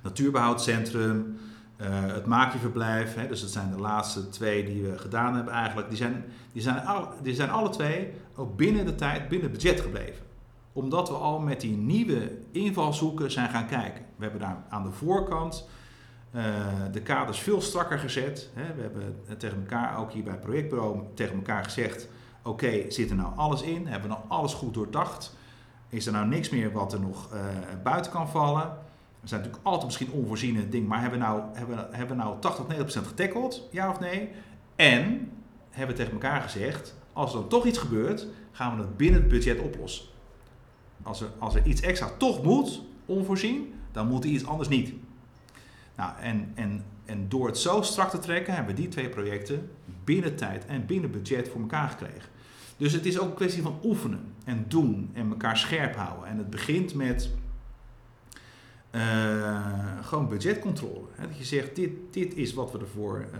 [0.08, 1.38] natuurbehoudcentrum,
[1.78, 3.16] eh, het maakjeverblijf.
[3.16, 5.90] Hè, dus dat zijn de laatste twee die we gedaan hebben eigenlijk.
[5.90, 9.62] Die zijn, die, zijn al, die zijn alle twee ook binnen de tijd, binnen het
[9.62, 10.26] budget gebleven.
[10.74, 14.04] Omdat we al met die nieuwe invalshoeken zijn gaan kijken.
[14.16, 15.68] We hebben daar aan de voorkant
[16.32, 16.44] eh,
[16.92, 18.50] de kaders veel strakker gezet.
[18.54, 18.76] Hè.
[18.76, 22.08] We hebben tegen elkaar, ook hier bij het projectbureau, tegen elkaar gezegd...
[22.44, 23.88] Oké, zit er nou alles in?
[23.88, 25.36] Hebben we nou alles goed doordacht?
[25.90, 27.40] Is er nou niks meer wat er nog eh,
[27.84, 28.78] buiten kan vallen?
[29.22, 32.40] Er zijn natuurlijk altijd misschien onvoorziene dingen, maar hebben we nou, hebben, hebben we nou
[32.40, 33.68] 80 tot 90% getackeld?
[33.72, 34.30] Ja of nee?
[34.76, 35.32] En
[35.70, 39.20] hebben we tegen elkaar gezegd, als er dan toch iets gebeurt, gaan we het binnen
[39.20, 40.06] het budget oplossen.
[41.04, 44.94] Als er, als er iets extra toch moet, onvoorzien, dan moet er iets anders niet.
[45.96, 49.70] Nou, en, en, en door het zo strak te trekken, hebben we die twee projecten
[50.04, 52.30] binnen tijd en binnen budget voor elkaar gekregen.
[52.78, 56.30] Dus het is ook een kwestie van oefenen en doen en elkaar scherp houden.
[56.30, 57.32] En het begint met
[58.92, 59.66] eh,
[60.02, 61.08] gewoon budgetcontrole.
[61.12, 61.28] Hè?
[61.28, 63.40] Dat je zegt, dit, dit is wat we ervoor eh,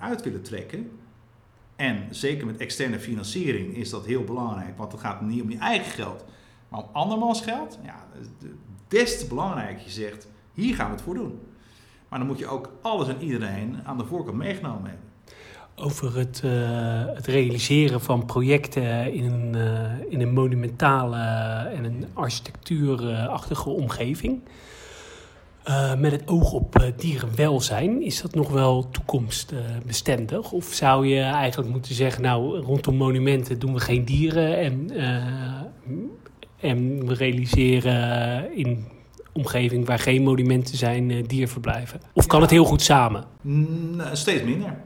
[0.00, 0.90] uit willen trekken.
[1.76, 5.58] En zeker met externe financiering is dat heel belangrijk, want het gaat niet om je
[5.58, 6.24] eigen geld,
[6.68, 7.78] maar om andermans geld.
[7.84, 8.06] Ja,
[8.38, 8.54] de-
[8.88, 9.78] des te belangrijk.
[9.78, 11.38] Je zegt, hier gaan we het voor doen.
[12.08, 15.04] Maar dan moet je ook alles en iedereen aan de voorkant meegenomen hebben.
[15.74, 16.52] Over het, uh,
[17.14, 19.54] het realiseren van projecten in een,
[20.10, 21.16] in een monumentale
[21.68, 24.40] en een architectuurachtige omgeving.
[25.68, 30.52] Uh, met het oog op dierenwelzijn, is dat nog wel toekomstbestendig?
[30.52, 34.90] Of zou je eigenlijk moeten zeggen, nou, rondom monumenten doen we geen dieren en,
[36.60, 38.84] en we realiseren in
[39.32, 42.00] omgeving waar geen monumenten zijn dierverblijven?
[42.12, 43.24] Of kan het heel goed samen?
[43.40, 44.76] Mm, steeds minder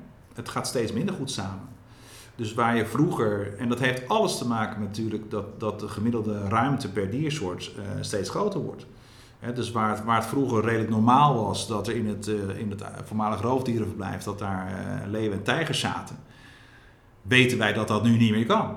[0.41, 1.69] het gaat steeds minder goed samen.
[2.37, 6.49] Dus waar je vroeger, en dat heeft alles te maken natuurlijk dat, dat de gemiddelde
[6.49, 8.87] ruimte per diersoort uh, steeds groter wordt.
[9.55, 12.71] Dus waar het, waar het vroeger redelijk normaal was dat er in het, uh, in
[12.71, 16.17] het voormalig roofdierenverblijf dat daar uh, leeuwen en tijgers zaten,
[17.23, 18.77] weten wij dat dat nu niet meer kan.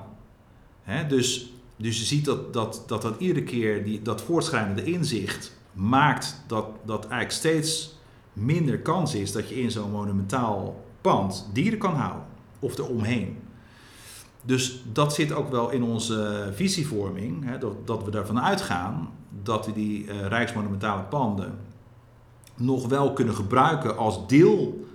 [1.08, 6.42] dus, dus je ziet dat dat, dat, dat iedere keer die, dat voortschrijdende inzicht maakt
[6.46, 7.98] dat, dat eigenlijk steeds
[8.32, 12.24] minder kans is dat je in zo'n monumentaal pand dieren kan houden.
[12.58, 13.38] Of eromheen.
[14.44, 17.44] Dus dat zit ook wel in onze visievorming.
[17.44, 19.10] Hè, dat, dat we ervan uitgaan
[19.42, 21.58] dat we die uh, rijksmonumentale panden
[22.56, 24.86] nog wel kunnen gebruiken als deel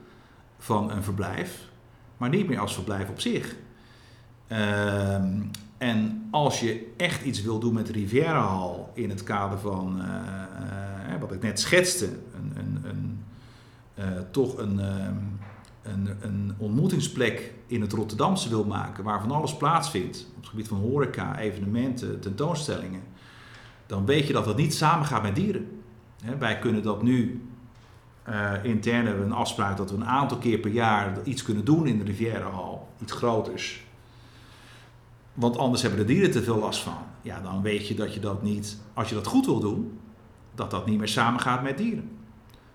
[0.58, 1.70] van een verblijf,
[2.18, 3.56] maar niet meer als verblijf op zich.
[4.48, 5.14] Uh,
[5.78, 10.06] en als je echt iets wil doen met de Rivierahal in het kader van uh,
[11.14, 13.20] uh, wat ik net schetste, een, een, een
[14.32, 15.16] toch een ehm,
[15.90, 20.68] een, een ontmoetingsplek in het Rotterdamse wil maken, waar van alles plaatsvindt, op het gebied
[20.68, 23.02] van horeca, evenementen, tentoonstellingen,
[23.86, 25.82] dan weet je dat dat niet samengaat met dieren.
[26.40, 27.48] wij kunnen dat nu
[28.30, 31.88] uh, intern hebben een afspraak dat we een aantal keer per jaar iets kunnen doen
[31.88, 33.84] in de Rivierenhal, iets groters.
[35.34, 36.98] Want anders hebben de dieren te veel last van.
[37.22, 40.00] Ja, dan weet je dat je dat niet, als je dat goed wil doen,
[40.56, 42.10] dat dat niet meer samengaat met dieren.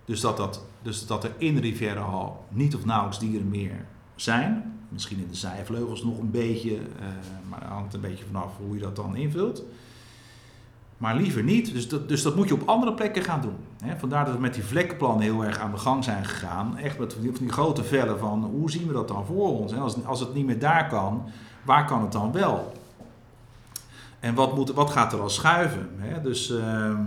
[0.05, 4.79] Dus dat, dat, dus dat er in de Rivierenhal niet of nauwelijks dieren meer zijn.
[4.89, 6.81] Misschien in de zijvleugels nog een beetje, uh,
[7.49, 9.63] maar het hangt een beetje vanaf hoe je dat dan invult.
[10.97, 11.73] Maar liever niet.
[11.73, 13.57] Dus dat, dus dat moet je op andere plekken gaan doen.
[13.99, 16.77] vandaar dat we met die vlekkenplannen heel erg aan de gang zijn gegaan.
[16.77, 19.75] Echt met die, grote vellen van hoe zien we dat dan voor ons?
[19.75, 21.25] als, als het niet meer daar kan,
[21.63, 22.73] waar kan het dan wel?
[24.21, 25.89] En wat, moet, wat gaat er al schuiven?
[26.23, 26.51] Dus...
[26.51, 26.99] Uh,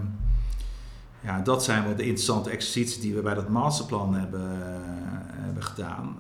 [1.22, 4.58] ja, dat zijn wel de interessante exercities die we bij dat masterplan hebben, uh,
[5.44, 6.18] hebben gedaan.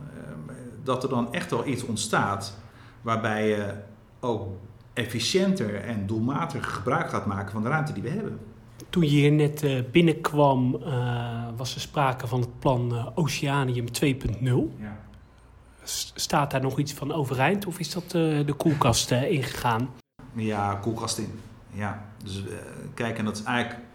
[0.49, 2.57] Uh, dat er dan echt wel iets ontstaat
[3.01, 3.73] waarbij je
[4.19, 4.47] ook
[4.93, 8.39] efficiënter en doelmatiger gebruik gaat maken van de ruimte die we hebben.
[8.89, 10.71] Toen je hier net uh, binnenkwam,
[11.55, 14.43] was er sprake van het plan Oceanium 2.0.
[14.79, 14.97] Ja.
[16.13, 19.89] Staat daar nog iets van overeind of is dat de koelkast ingegaan?
[20.33, 21.39] Ja, koelkast in.
[21.71, 22.43] Ja, dus
[22.93, 23.86] kijk, en dat is eigenlijk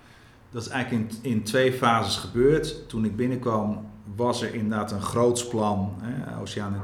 [0.52, 2.88] dat is eigenlijk in, in twee fases gebeurd.
[2.88, 6.82] Toen ik binnenkwam was er inderdaad een groots plan, hè, Oceanium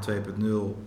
[0.75, 0.81] 2.0,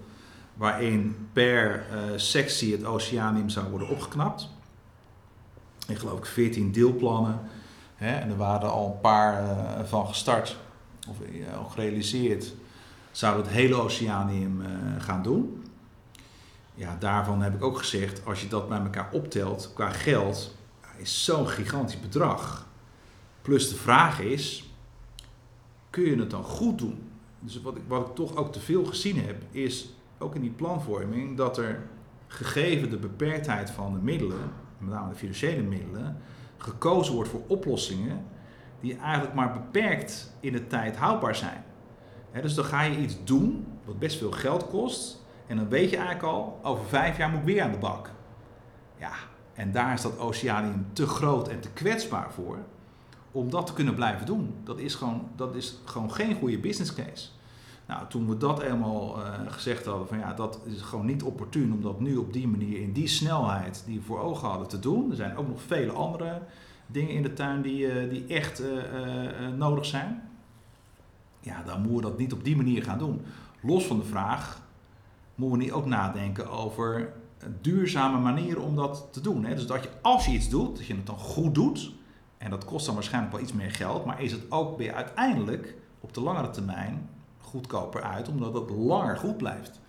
[0.55, 4.49] waarin per uh, sectie het oceanium zou worden opgeknapt.
[5.89, 7.41] Ik geloof ik 14 deelplannen.
[7.95, 10.57] Hè, en er waren al een paar uh, van gestart,
[11.09, 12.55] of uh, al gerealiseerd.
[13.11, 14.63] Zouden het hele oceanium
[14.99, 15.65] gaan doen.
[16.75, 20.55] Ja, daarvan heb ik ook gezegd, als je dat bij elkaar optelt qua geld,
[20.97, 22.67] is zo'n gigantisch bedrag.
[23.43, 24.71] Plus de vraag is,
[25.91, 27.11] kun je het dan goed doen?
[27.39, 29.89] Dus wat ik, wat ik toch ook te veel gezien heb, is
[30.19, 31.83] ook in die planvorming dat er
[32.27, 36.17] gegeven de beperktheid van de middelen, met name de financiële middelen,
[36.57, 38.25] gekozen wordt voor oplossingen
[38.81, 41.65] die eigenlijk maar beperkt in de tijd houdbaar zijn.
[42.43, 45.97] dus dan ga je iets doen wat best veel geld kost en dan weet je
[45.97, 48.11] eigenlijk al, over vijf jaar moet ik weer aan de bak.
[48.99, 49.13] Ja,
[49.55, 52.59] en daar is dat oceanium te groot en te kwetsbaar voor
[53.33, 54.55] om dat te kunnen blijven doen.
[54.65, 57.29] Dat is gewoon, dat is gewoon geen goede business case.
[57.87, 61.73] Nou, toen we dat eenmaal uh, gezegd hadden, van ja, dat is gewoon niet opportun
[61.73, 64.79] om dat nu op die manier, in die snelheid die we voor ogen hadden te
[64.79, 65.11] doen.
[65.11, 66.43] Er zijn ook nog vele andere
[66.87, 68.69] dingen in de tuin die, uh, die echt uh,
[69.57, 70.23] nodig zijn.
[71.41, 73.23] Ja, dan moeten we dat niet op die manier gaan doen.
[73.61, 74.63] Los van de vraag,
[75.35, 77.13] moeten we niet ook nadenken over
[77.61, 79.45] duurzame manieren om dat te doen.
[79.45, 79.55] Hè?
[79.55, 81.93] Dus dat je als je iets doet, dat je het dan goed doet
[82.43, 85.75] en dat kost dan waarschijnlijk wel iets meer geld, maar is het ook weer uiteindelijk
[86.01, 89.81] op de langere termijn goedkoper uit, omdat het langer goed blijft.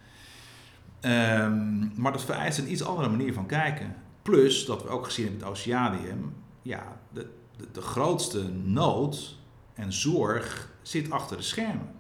[1.02, 3.96] Um, maar dat vereist een iets andere manier van kijken.
[4.22, 9.38] Plus dat we ook gezien in het Oceanium, ja, de, de, de grootste nood
[9.74, 11.92] en zorg zit achter de schermen.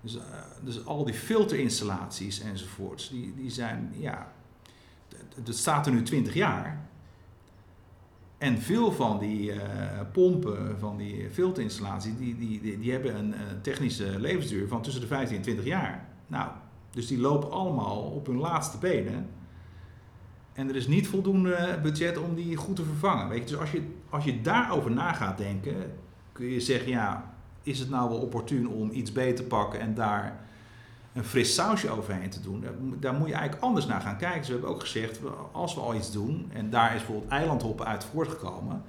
[0.00, 0.22] Dus, uh,
[0.60, 4.32] dus al die filterinstallaties enzovoorts, die, die zijn, ja,
[5.34, 6.90] het staat er nu 20 jaar.
[8.42, 9.52] En veel van die
[10.12, 15.06] pompen, van die filterinstallaties, die, die, die, die hebben een, technische levensduur van tussen de
[15.06, 16.08] 15 en 20 jaar.
[16.26, 16.50] Nou,
[16.90, 19.28] dus die lopen allemaal op hun laatste benen.
[20.52, 23.28] En er is niet voldoende budget om die goed te vervangen.
[23.28, 23.44] Weet je?
[23.44, 25.92] Dus als je, als je daarover na gaat denken,
[26.32, 29.94] kun je zeggen, ja, is het nou wel opportun om iets beter te pakken en
[29.94, 30.40] daar
[31.12, 32.64] een fris sausje overheen te doen?
[33.00, 34.44] Daar moet je eigenlijk anders naar gaan kijken.
[34.44, 35.20] Ze hebben ook gezegd,
[35.52, 38.82] als we al iets doen, en daar is bijvoorbeeld eilandhoppen uit voortgekomen.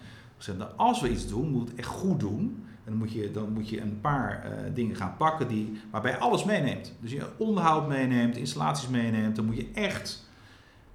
[0.76, 2.66] Als we iets doen, moet het echt goed doen.
[2.86, 6.18] En dan moet je, dan moet je een paar uh, dingen gaan pakken die, waarbij
[6.18, 6.94] alles meeneemt.
[7.00, 9.36] Dus je onderhoud meeneemt, installaties meeneemt.
[9.36, 10.28] Dan moet je echt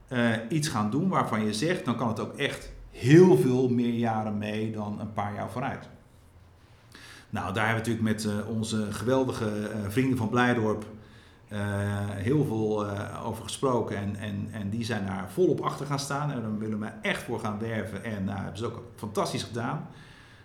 [0.08, 3.94] uh, iets gaan doen waarvan je zegt, dan kan het ook echt heel veel meer
[3.94, 5.88] jaren mee dan een paar jaar vooruit.
[7.30, 10.86] Nou, daar hebben we natuurlijk met uh, onze geweldige vrienden van Blijdorp
[12.10, 12.90] heel veel
[13.24, 13.96] over gesproken.
[13.96, 16.30] En, en, en die zijn daar volop achter gaan staan.
[16.30, 18.04] En daar willen we echt voor gaan werven.
[18.04, 19.86] En dat hebben ze ook fantastisch gedaan.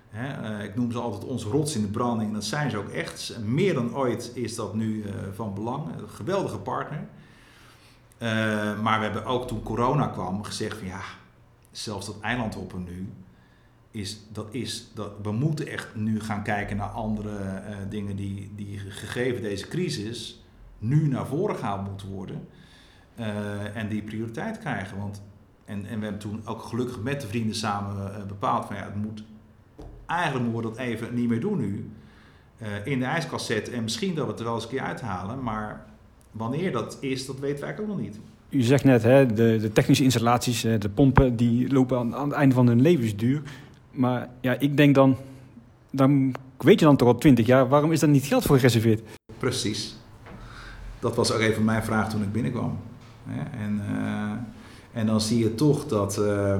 [0.09, 2.33] Hè, ik noem ze altijd onze rots in de branding.
[2.33, 3.37] Dat zijn ze ook echt.
[3.43, 5.85] Meer dan ooit is dat nu van belang.
[5.97, 7.07] Een geweldige partner.
[8.23, 11.01] Uh, maar we hebben ook toen corona kwam gezegd van ja,
[11.71, 13.09] zelfs dat eilandhoppen nu,
[13.91, 18.51] is, dat is, dat, we moeten echt nu gaan kijken naar andere uh, dingen die,
[18.55, 20.42] die gegeven deze crisis
[20.83, 22.47] nu naar voren gehaald moeten worden.
[23.19, 24.97] Uh, en die prioriteit krijgen.
[24.97, 25.21] Want,
[25.65, 28.95] en, en we hebben toen ook gelukkig met de vrienden samen bepaald van ja, het
[28.95, 29.23] moet,
[30.05, 31.89] eigenlijk moeten we dat even niet meer doen nu.
[32.83, 35.43] in de ijskast zetten en misschien dat we het er wel eens een keer uithalen,
[35.43, 35.85] maar
[36.33, 38.19] Wanneer dat is, dat weten we eigenlijk ook nog niet.
[38.49, 42.37] U zegt net, hè, de, de technische installaties, de pompen, die lopen aan, aan, het
[42.37, 43.41] einde van hun levensduur.
[43.91, 45.17] Maar ja, ik denk dan,
[45.91, 49.01] dan weet je dan toch al twintig jaar, waarom is daar niet geld voor gereserveerd?
[49.37, 49.95] Precies.
[51.03, 52.79] Dat was ook even mijn vraag toen ik binnenkwam.
[53.51, 54.31] En, uh,
[54.93, 56.55] en dan zie je toch dat, uh,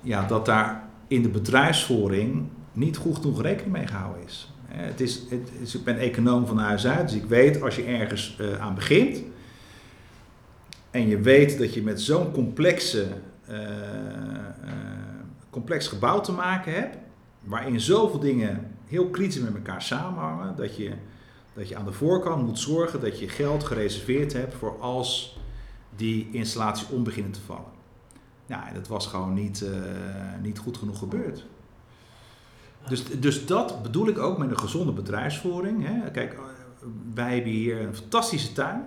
[0.00, 4.52] ja, dat daar in de bedrijfsvoering niet goed genoeg rekening mee gehouden is.
[4.66, 8.38] Het is, het ik ben econoom van huis uit, dus ik weet als je ergens
[8.40, 9.22] uh, aan begint
[10.90, 13.06] en je weet dat je met zo'n complexe,
[15.50, 16.96] complex gebouw te maken hebt,
[17.44, 20.92] waarin zoveel dingen heel kritisch met elkaar samenhangen, dat je,
[21.58, 25.38] dat je aan de voorkant moet zorgen dat je geld gereserveerd hebt voor als
[25.96, 27.76] die installaties om beginnen te vallen.
[28.46, 29.64] Ja, dat was gewoon niet,
[30.42, 31.46] niet goed genoeg gebeurd.
[32.88, 35.86] Dus, dus dat bedoel ik ook met een gezonde bedrijfsvoering.
[35.86, 36.10] Hè.
[36.10, 36.40] Kijk, eh,
[37.14, 38.86] wij hebben hier een fantastische tuin.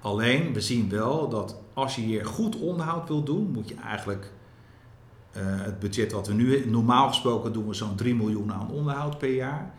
[0.00, 4.32] Alleen, we zien wel dat als je hier goed onderhoud wil doen, moet je eigenlijk
[5.36, 9.18] uh, het budget wat we nu, normaal gesproken doen we zo'n 3 miljoen aan onderhoud
[9.18, 9.74] per jaar.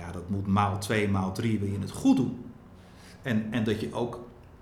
[0.00, 2.44] Ja, dat moet maal 2, maal 3 wil je het goed doen.
[3.22, 4.20] En, en, dat je ook,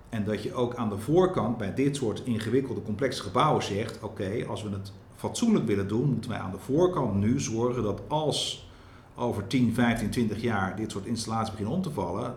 [0.09, 4.45] en dat je ook aan de voorkant bij dit soort ingewikkelde, complexe gebouwen zegt: oké,
[4.47, 8.69] als we het fatsoenlijk willen doen, moeten wij aan de voorkant nu zorgen dat als
[9.15, 12.35] over 10, 15, 20 jaar dit soort installaties beginnen om te vallen,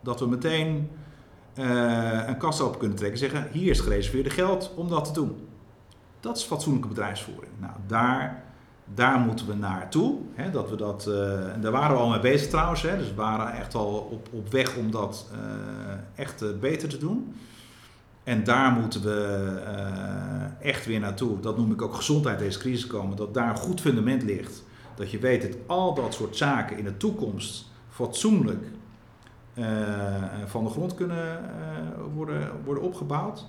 [0.00, 0.88] dat we meteen
[1.58, 5.12] uh, een kast open kunnen trekken en zeggen: hier is gereserveerde geld om dat te
[5.12, 5.48] doen.
[6.20, 7.52] Dat is fatsoenlijke bedrijfsvoering.
[7.58, 8.44] Nou, daar,
[8.94, 10.18] daar moeten we naartoe.
[10.34, 12.82] Hè, dat we dat, uh, en daar waren we al mee bezig trouwens.
[12.82, 15.38] Hè, dus we waren echt al op, op weg om dat uh,
[16.14, 17.34] echt beter te doen.
[18.24, 19.48] En daar moeten we
[20.60, 21.40] echt weer naartoe.
[21.40, 23.16] Dat noem ik ook gezondheid deze crisis komen.
[23.16, 24.64] Dat daar een goed fundament ligt.
[24.94, 28.64] Dat je weet dat al dat soort zaken in de toekomst fatsoenlijk
[30.46, 31.40] van de grond kunnen
[32.14, 33.46] worden, worden opgebouwd.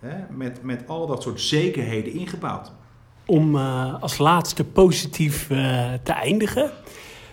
[0.00, 0.34] Hè?
[0.36, 2.72] Met, met al dat soort zekerheden ingebouwd.
[3.26, 3.56] Om
[4.00, 5.46] als laatste positief
[6.02, 6.70] te eindigen.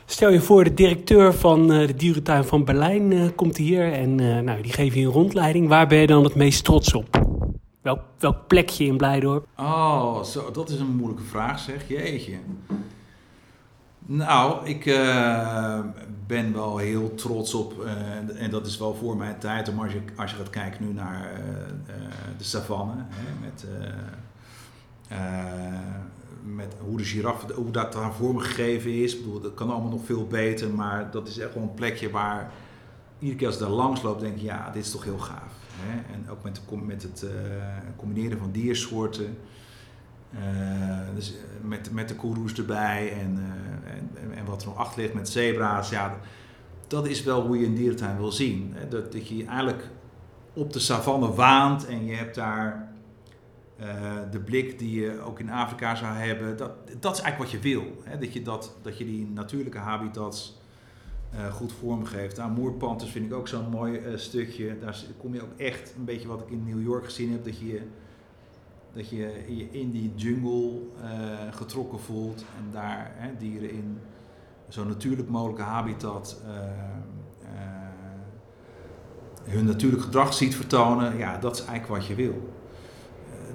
[0.05, 4.61] Stel je voor, de directeur van uh, de dierentuin van Berlijn komt hier en nou,
[4.61, 5.67] die geeft je een rondleiding.
[5.67, 7.27] Waar ben je dan het meest trots op?
[7.81, 9.47] Welk, welk plekje in Blijdorp?
[9.57, 12.37] Oh, zo, dat is een moeilijke vraag zeg, jeetje.
[14.05, 14.85] Nou, ik
[16.27, 17.73] ben wel heel trots op,
[18.35, 20.93] en dat is wel voor mijn tijd, om als je, als je gaat kijken nu
[20.93, 21.31] naar
[22.37, 23.65] de savanne, hè, met
[26.43, 29.15] met hoe de giraffe, hoe dat daar vormgegeven is.
[29.15, 32.09] Ik bedoel, dat kan allemaal nog veel beter, maar dat is echt wel een plekje
[32.09, 32.51] waar
[33.19, 35.53] iedere keer als ik daar langs loop, denk ik, ja, dit is toch heel gaaf.
[35.75, 36.13] Hè?
[36.13, 37.29] En ook met, met het uh,
[37.95, 39.37] combineren van diersoorten.
[40.33, 43.39] Uh, dus met, met de koeroes erbij en,
[43.85, 45.89] en, en, wat er nog achter ligt met zebra's.
[45.89, 46.17] Ja,
[46.87, 48.73] dat is wel hoe je een dierentuin wil zien.
[48.75, 48.87] Hè?
[48.87, 49.89] Dat, dat je eigenlijk
[50.53, 52.88] op de savanne waant en je hebt daar
[54.31, 57.69] de blik die je ook in Afrika zou hebben, dat, dat is eigenlijk wat je
[57.69, 57.83] wil.
[58.03, 58.17] Hè?
[58.17, 60.57] Dat, je dat, dat je die natuurlijke habitats
[61.33, 62.37] uh, goed vormgeeft.
[62.37, 64.79] Nou, Moerpanthers vind ik ook zo'n mooi uh, stukje.
[64.79, 67.59] Daar kom je ook echt een beetje wat ik in New York gezien heb, dat
[67.59, 67.81] je
[68.93, 73.97] Dat je in die jungle eh, getrokken voelt en daar hè, dieren in
[74.69, 77.89] zo natuurlijk mogelijke habitat eh, eh,
[79.43, 81.17] hun natuurlijk gedrag ziet vertonen.
[81.17, 82.53] Ja, dat is eigenlijk wat je wil.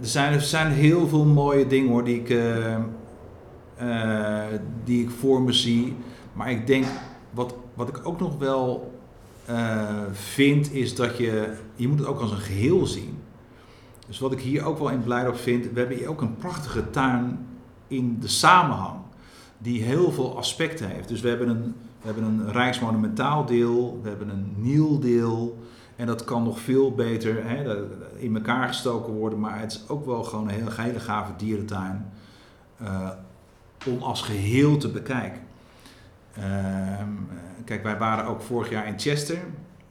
[0.00, 5.42] Zijn, er zijn heel veel mooie dingen hoor, die ik, eh, eh, die ik voor
[5.42, 5.96] me zie.
[6.32, 6.84] Maar ik denk,
[7.30, 8.92] wat, wat ik ook nog wel
[9.44, 13.18] eh, vind, is dat je, je moet het ook als een geheel zien.
[14.06, 16.90] Dus wat ik hier ook wel in Blijdorp vind, we hebben hier ook een prachtige
[16.90, 17.46] tuin
[17.88, 18.98] in de samenhang.
[19.58, 21.08] Die heel veel aspecten heeft.
[21.08, 25.58] Dus we hebben een, we hebben een Rijksmonumentaal deel, we hebben een Niel deel.
[25.96, 29.40] En dat kan nog veel beter hè, in elkaar gestoken worden.
[29.40, 32.10] Maar het is ook wel gewoon een heel, hele gave dierentuin.
[32.78, 33.10] eh,
[33.86, 35.40] om als geheel te bekijken.
[36.34, 37.08] Ehm,
[37.64, 39.38] kijk, wij waren ook vorig jaar in Chester.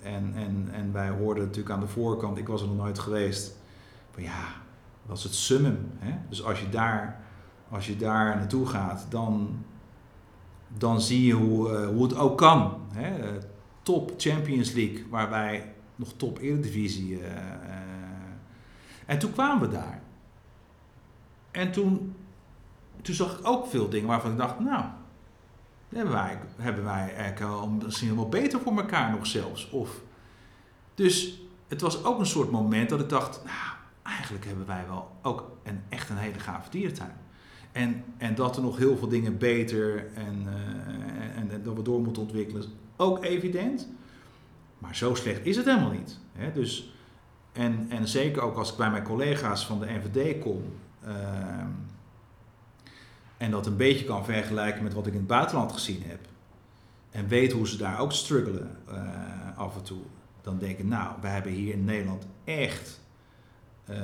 [0.01, 3.55] En, en, en wij hoorden natuurlijk aan de voorkant, ik was er nog nooit geweest.
[4.11, 4.45] Van ja,
[5.07, 5.89] dat is het summum.
[5.99, 6.13] Hè?
[6.29, 7.19] Dus als je daar,
[7.69, 9.63] als je daar naartoe gaat, dan,
[10.77, 12.77] dan zie je hoe, eh, hoe het ook kan.
[12.93, 13.39] Hè?
[13.81, 17.19] Top Champions League, waar wij nog top Eredivisie.
[17.23, 17.41] eh.
[19.05, 20.01] en toen kwamen we daar.
[21.51, 22.15] En toen,
[23.01, 24.85] toen zag ik ook veel dingen waarvan ik dacht, nou,
[25.89, 29.69] hebben wij, hebben wij eigenlijk misschien wel beter voor elkaar nog zelfs.
[29.69, 30.01] Of,
[30.95, 35.11] dus het was ook een soort moment dat ik dacht, nou, eigenlijk hebben wij wel
[35.21, 37.21] ook een, echt een hele gave dierentuin.
[37.71, 41.81] En, en dat er nog heel veel dingen beter en, eh, en, en dat we
[41.81, 42.63] door moeten ontwikkelen,
[42.95, 43.87] ook evident.
[44.83, 46.19] Maar zo slecht is het helemaal niet.
[46.31, 46.51] Hè?
[46.51, 46.93] Dus,
[47.51, 50.63] en, en zeker ook als ik bij mijn collega's van de NVD kom.
[51.05, 51.67] ehm,
[53.37, 56.19] en dat een beetje kan vergelijken met wat ik in het buitenland gezien heb.
[57.11, 60.01] En weet hoe ze daar ook struggelen eh, af en toe.
[60.41, 63.01] Dan denk ik, nou, we hebben hier in Nederland echt
[63.85, 63.97] eh,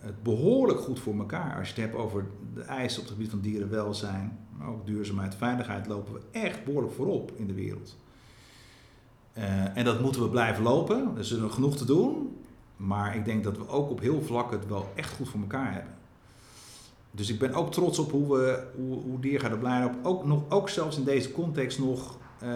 [0.00, 1.58] het behoorlijk goed voor elkaar.
[1.58, 5.34] Als je het hebt over de eisen op het gebied van dierenwelzijn, maar ook duurzaamheid,
[5.34, 7.96] veiligheid, lopen we echt behoorlijk voorop in de wereld.
[9.32, 11.10] Eh, en dat moeten we blijven lopen.
[11.14, 12.36] Er is nog genoeg te doen.
[12.76, 15.72] Maar ik denk dat we ook op heel vlak het wel echt goed voor elkaar
[15.72, 15.92] hebben.
[17.10, 20.68] Dus ik ben ook trots op hoe, we, hoe, hoe Diergaarde Blijdorp ook, nog, ook
[20.68, 22.50] zelfs in deze context nog ehm,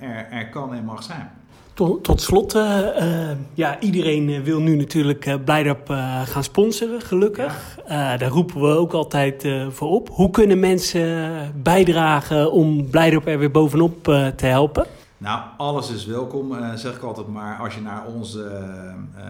[0.00, 1.30] eh, er, er kan en mag zijn.
[1.74, 5.88] Tot, tot slot, eh, ja, iedereen wil nu natuurlijk Blijdorp
[6.24, 7.78] gaan sponsoren, gelukkig.
[7.88, 10.08] Daar roepen we ook altijd voor op.
[10.08, 14.02] Hoe kunnen mensen bijdragen om Blijdorp er weer bovenop
[14.36, 14.86] te helpen?
[15.20, 17.58] Nou, alles is welkom, eh, zeg ik altijd maar.
[17.58, 18.44] Als je naar onze
[19.16, 19.24] eh,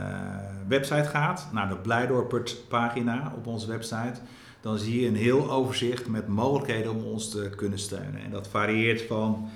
[0.69, 4.21] website gaat, naar de Blijdorpert pagina op onze website,
[4.61, 8.21] dan zie je een heel overzicht met mogelijkheden om ons te kunnen steunen.
[8.25, 9.49] En dat varieert van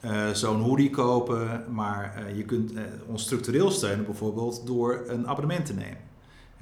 [0.00, 5.28] eh, zo'n hoodie kopen, maar eh, je kunt eh, ons structureel steunen bijvoorbeeld door een
[5.28, 6.10] abonnement te nemen.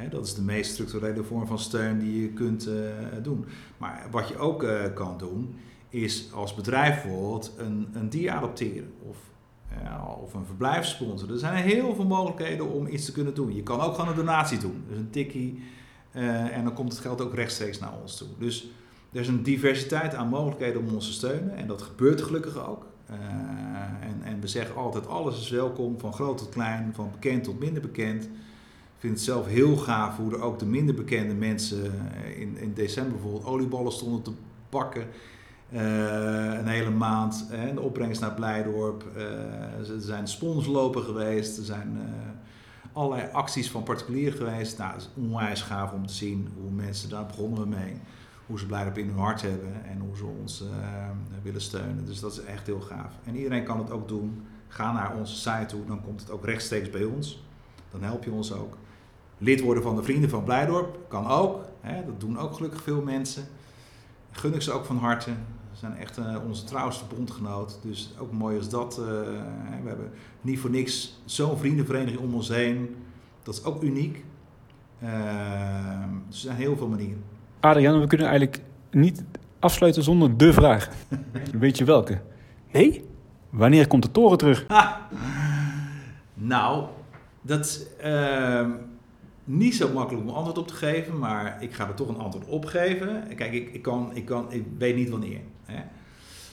[0.00, 2.74] Hè, dat is de meest structurele vorm van steun die je kunt eh,
[3.22, 3.44] doen.
[3.78, 5.54] Maar wat je ook eh, kan doen,
[5.90, 9.16] is als bedrijf bijvoorbeeld een, een dier adopteren of,
[10.22, 11.34] of een verblijf sponsoren.
[11.34, 13.54] Er zijn heel veel mogelijkheden om iets te kunnen doen.
[13.54, 15.62] Je kan ook gewoon een donatie doen, dus een tikkie,
[16.10, 18.28] eh, en dan komt het geld ook rechtstreeks naar ons toe.
[18.38, 18.70] Dus
[19.12, 22.86] er is een diversiteit aan mogelijkheden om ons te steunen en dat gebeurt gelukkig ook.
[23.06, 23.16] Eh,
[24.00, 27.58] en, en we zeggen altijd, alles is welkom, van groot tot klein, van bekend tot
[27.58, 28.24] minder bekend.
[28.24, 32.56] Ik vind het zelf heel gaaf hoe er ook de minder bekende mensen eh, in,
[32.56, 34.32] in december bijvoorbeeld olieballen stonden te
[34.68, 35.06] bakken.
[35.72, 37.48] Eh, een hele maand.
[37.74, 39.04] De opbrengst naar Blijdorp.
[39.16, 41.58] Eh, er zijn sponslopen geweest.
[41.58, 42.30] Er zijn eh,
[42.92, 44.78] allerlei acties van particulieren geweest.
[44.78, 47.96] Nou, het is onwijs gaaf om te zien hoe mensen, daar begonnen mee.
[48.46, 51.08] Hoe ze Blijdorp in hun hart hebben en hoe ze ons eh,
[51.42, 52.06] willen steunen.
[52.06, 53.12] Dus dat is echt heel gaaf.
[53.24, 54.46] En iedereen kan het ook doen.
[54.68, 57.42] Ga naar onze site toe, dan komt het ook rechtstreeks bij ons.
[57.90, 58.76] Dan help je ons ook.
[59.38, 61.64] Lid worden van de Vrienden van Blijdorp kan ook.
[61.80, 63.44] Hè, dat doen ook gelukkig veel mensen.
[64.30, 65.30] Gun ik ze ook van harte.
[65.80, 67.78] Zijn echt eh, onze trouwste bondgenoot.
[67.82, 68.98] Dus ook mooi als dat.
[68.98, 69.04] eh,
[69.82, 72.96] we hebben niet voor niks zo'n vriendenvereniging om ons heen.
[73.42, 74.24] Dat is ook uniek.
[74.98, 75.10] Eh,
[76.28, 77.22] dus er zijn heel veel manieren.
[77.60, 79.24] Adriaan, we kunnen eigenlijk niet
[79.58, 80.88] afsluiten zonder de vraag.
[81.58, 82.20] Weet je welke?
[82.72, 83.04] Nee?
[83.50, 84.66] Wanneer komt de toren terug?
[86.34, 86.84] Nou,
[87.42, 88.70] dat is ehm,
[89.44, 92.46] niet zo makkelijk om antwoord op te geven, maar ik ga er toch een antwoord
[92.46, 93.24] op geven.
[93.36, 95.40] Kijk, ik, ik, kan, ik, kan, ik weet niet wanneer.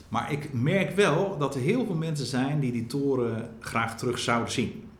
[0.08, 4.18] Maar ik merk wel dat er heel veel mensen zijn die die toren graag terug
[4.18, 4.90] zouden zien.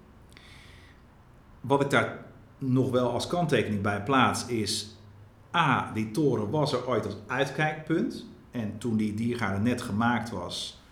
[1.61, 2.19] Wat ik daar
[2.59, 4.97] nog wel als kanttekening bij plaats is...
[5.57, 8.27] A, die toren was er ooit als uitkijkpunt.
[8.51, 10.82] En toen die diergaarde net gemaakt was...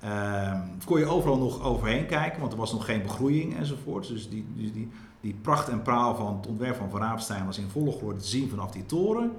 [0.00, 4.08] Ehm kon je overal nog overheen kijken, want er was nog geen begroeiing enzovoort.
[4.08, 4.88] Dus die, die, die,
[5.20, 8.26] die pracht en praal van het ontwerp van Van Raapstein was in volle glorie te
[8.26, 9.32] zien vanaf die toren.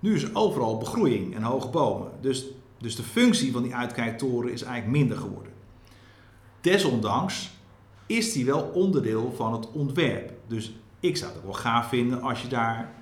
[0.00, 2.10] Nu is overal begroeiing en hoge bomen.
[2.20, 2.46] Dus,
[2.80, 5.52] dus de functie van die uitkijktoren is eigenlijk minder geworden.
[6.60, 7.50] Desondanks
[8.06, 10.32] is die wel onderdeel van het ontwerp.
[10.46, 12.92] Dus ik zou het ook wel gaaf vinden als je daar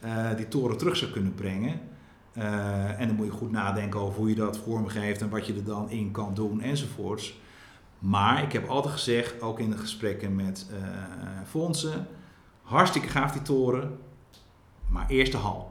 [0.00, 1.80] eh, die toren terug zou kunnen brengen.
[2.32, 5.54] Eh, en dan moet je goed nadenken over hoe je dat vormgeeft en wat je
[5.54, 7.38] er dan in kan doen enzovoorts.
[7.98, 10.78] Maar ik heb altijd gezegd, ook in de gesprekken met uh,
[11.46, 12.06] fondsen,
[12.62, 13.98] hartstikke gaaf die toren,
[14.88, 15.67] maar eerst de hal.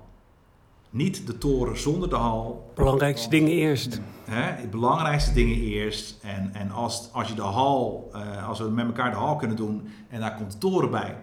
[0.98, 2.72] Niet de toren zonder de hal.
[2.76, 4.02] Belangrijkste dingen eerst.
[4.24, 6.20] Hè, de belangrijkste dingen eerst.
[6.22, 9.58] En, en als, als je de hal, uh, als we met elkaar de hal kunnen
[9.58, 11.18] doen en daar komt de toren bij,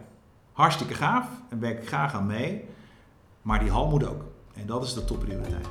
[0.53, 2.65] hartstikke gaaf en werk ik graag aan mee.
[3.43, 4.25] Maar die hal moet ook.
[4.55, 5.67] En dat is de topprioriteit.